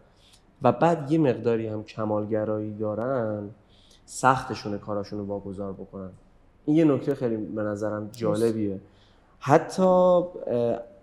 [0.62, 3.48] و بعد یه مقداری هم کمالگرایی دارن
[4.06, 6.10] سختشونه کاراشون رو واگذار بکنن.
[6.64, 8.80] این یه نکته خیلی به نظرم جالبیه.
[9.38, 10.20] حتی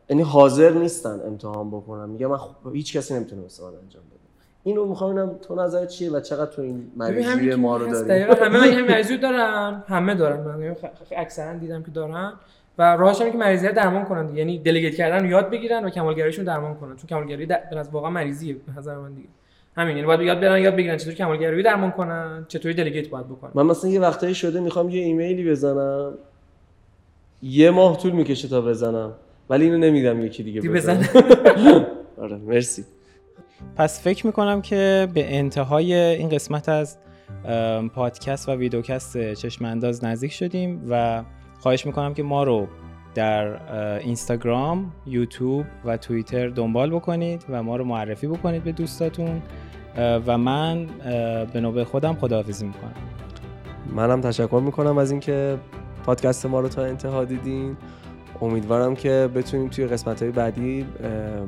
[0.09, 2.09] یعنی حاضر نیستن امتحان بکنن.
[2.09, 4.19] میگه من خب هیچ کسی نمی‌تونه من انجام بده.
[4.63, 8.49] اینو می‌خوام ببینم تو نظر چیه و چقدر تو این مریضی ما رو داری؟ همه
[8.49, 9.83] من همین مریضی دارن.
[9.87, 10.39] همه دارن.
[10.39, 10.75] من
[11.11, 12.33] اکثرا دیدم که دارن.
[12.79, 16.45] و راهش که مریضی رو درمان کنن یعنی دلیگیت کردن رو یاد بگیرن و کمالگراییشون
[16.45, 16.95] درمان کنن.
[16.95, 19.27] چون کمالگرایی به نظر واقعا مریضیه به نظر من دیگه.
[19.77, 23.51] همین یعنی باید یاد برن یاد بگیرن چطوری کمالگرایی درمان کنن چطوری دلیگیت باید بکنن.
[23.53, 26.13] من مثلا یه وقتایی شده می‌خوام یه ایمیلی بزنم.
[27.41, 29.13] یه ماه طول می‌کشه تا بزنم.
[29.49, 31.09] ولی اینو نمیدم یکی دیگه بزنه.
[32.21, 32.83] آره مرسی.
[33.75, 36.97] پس فکر می‌کنم که به انتهای این قسمت از
[37.95, 41.23] پادکست و ویدیوکست چشم انداز نزدیک شدیم و
[41.59, 42.67] خواهش می‌کنم که ما رو
[43.15, 43.59] در
[43.99, 49.41] اینستاگرام، یوتیوب و توییتر دنبال بکنید و ما رو معرفی بکنید به دوستاتون.
[49.97, 50.85] و من
[51.53, 52.93] به نوبه خودم خداحافظی می‌کنم.
[53.95, 55.57] منم تشکر می‌کنم از اینکه
[56.05, 57.77] پادکست ما رو تا انتها دیدین.
[58.41, 60.85] امیدوارم که بتونیم توی قسمت های بعدی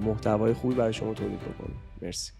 [0.05, 1.75] محتوای خوبی برای شما تولید بکنیم.
[2.01, 2.31] مرسی.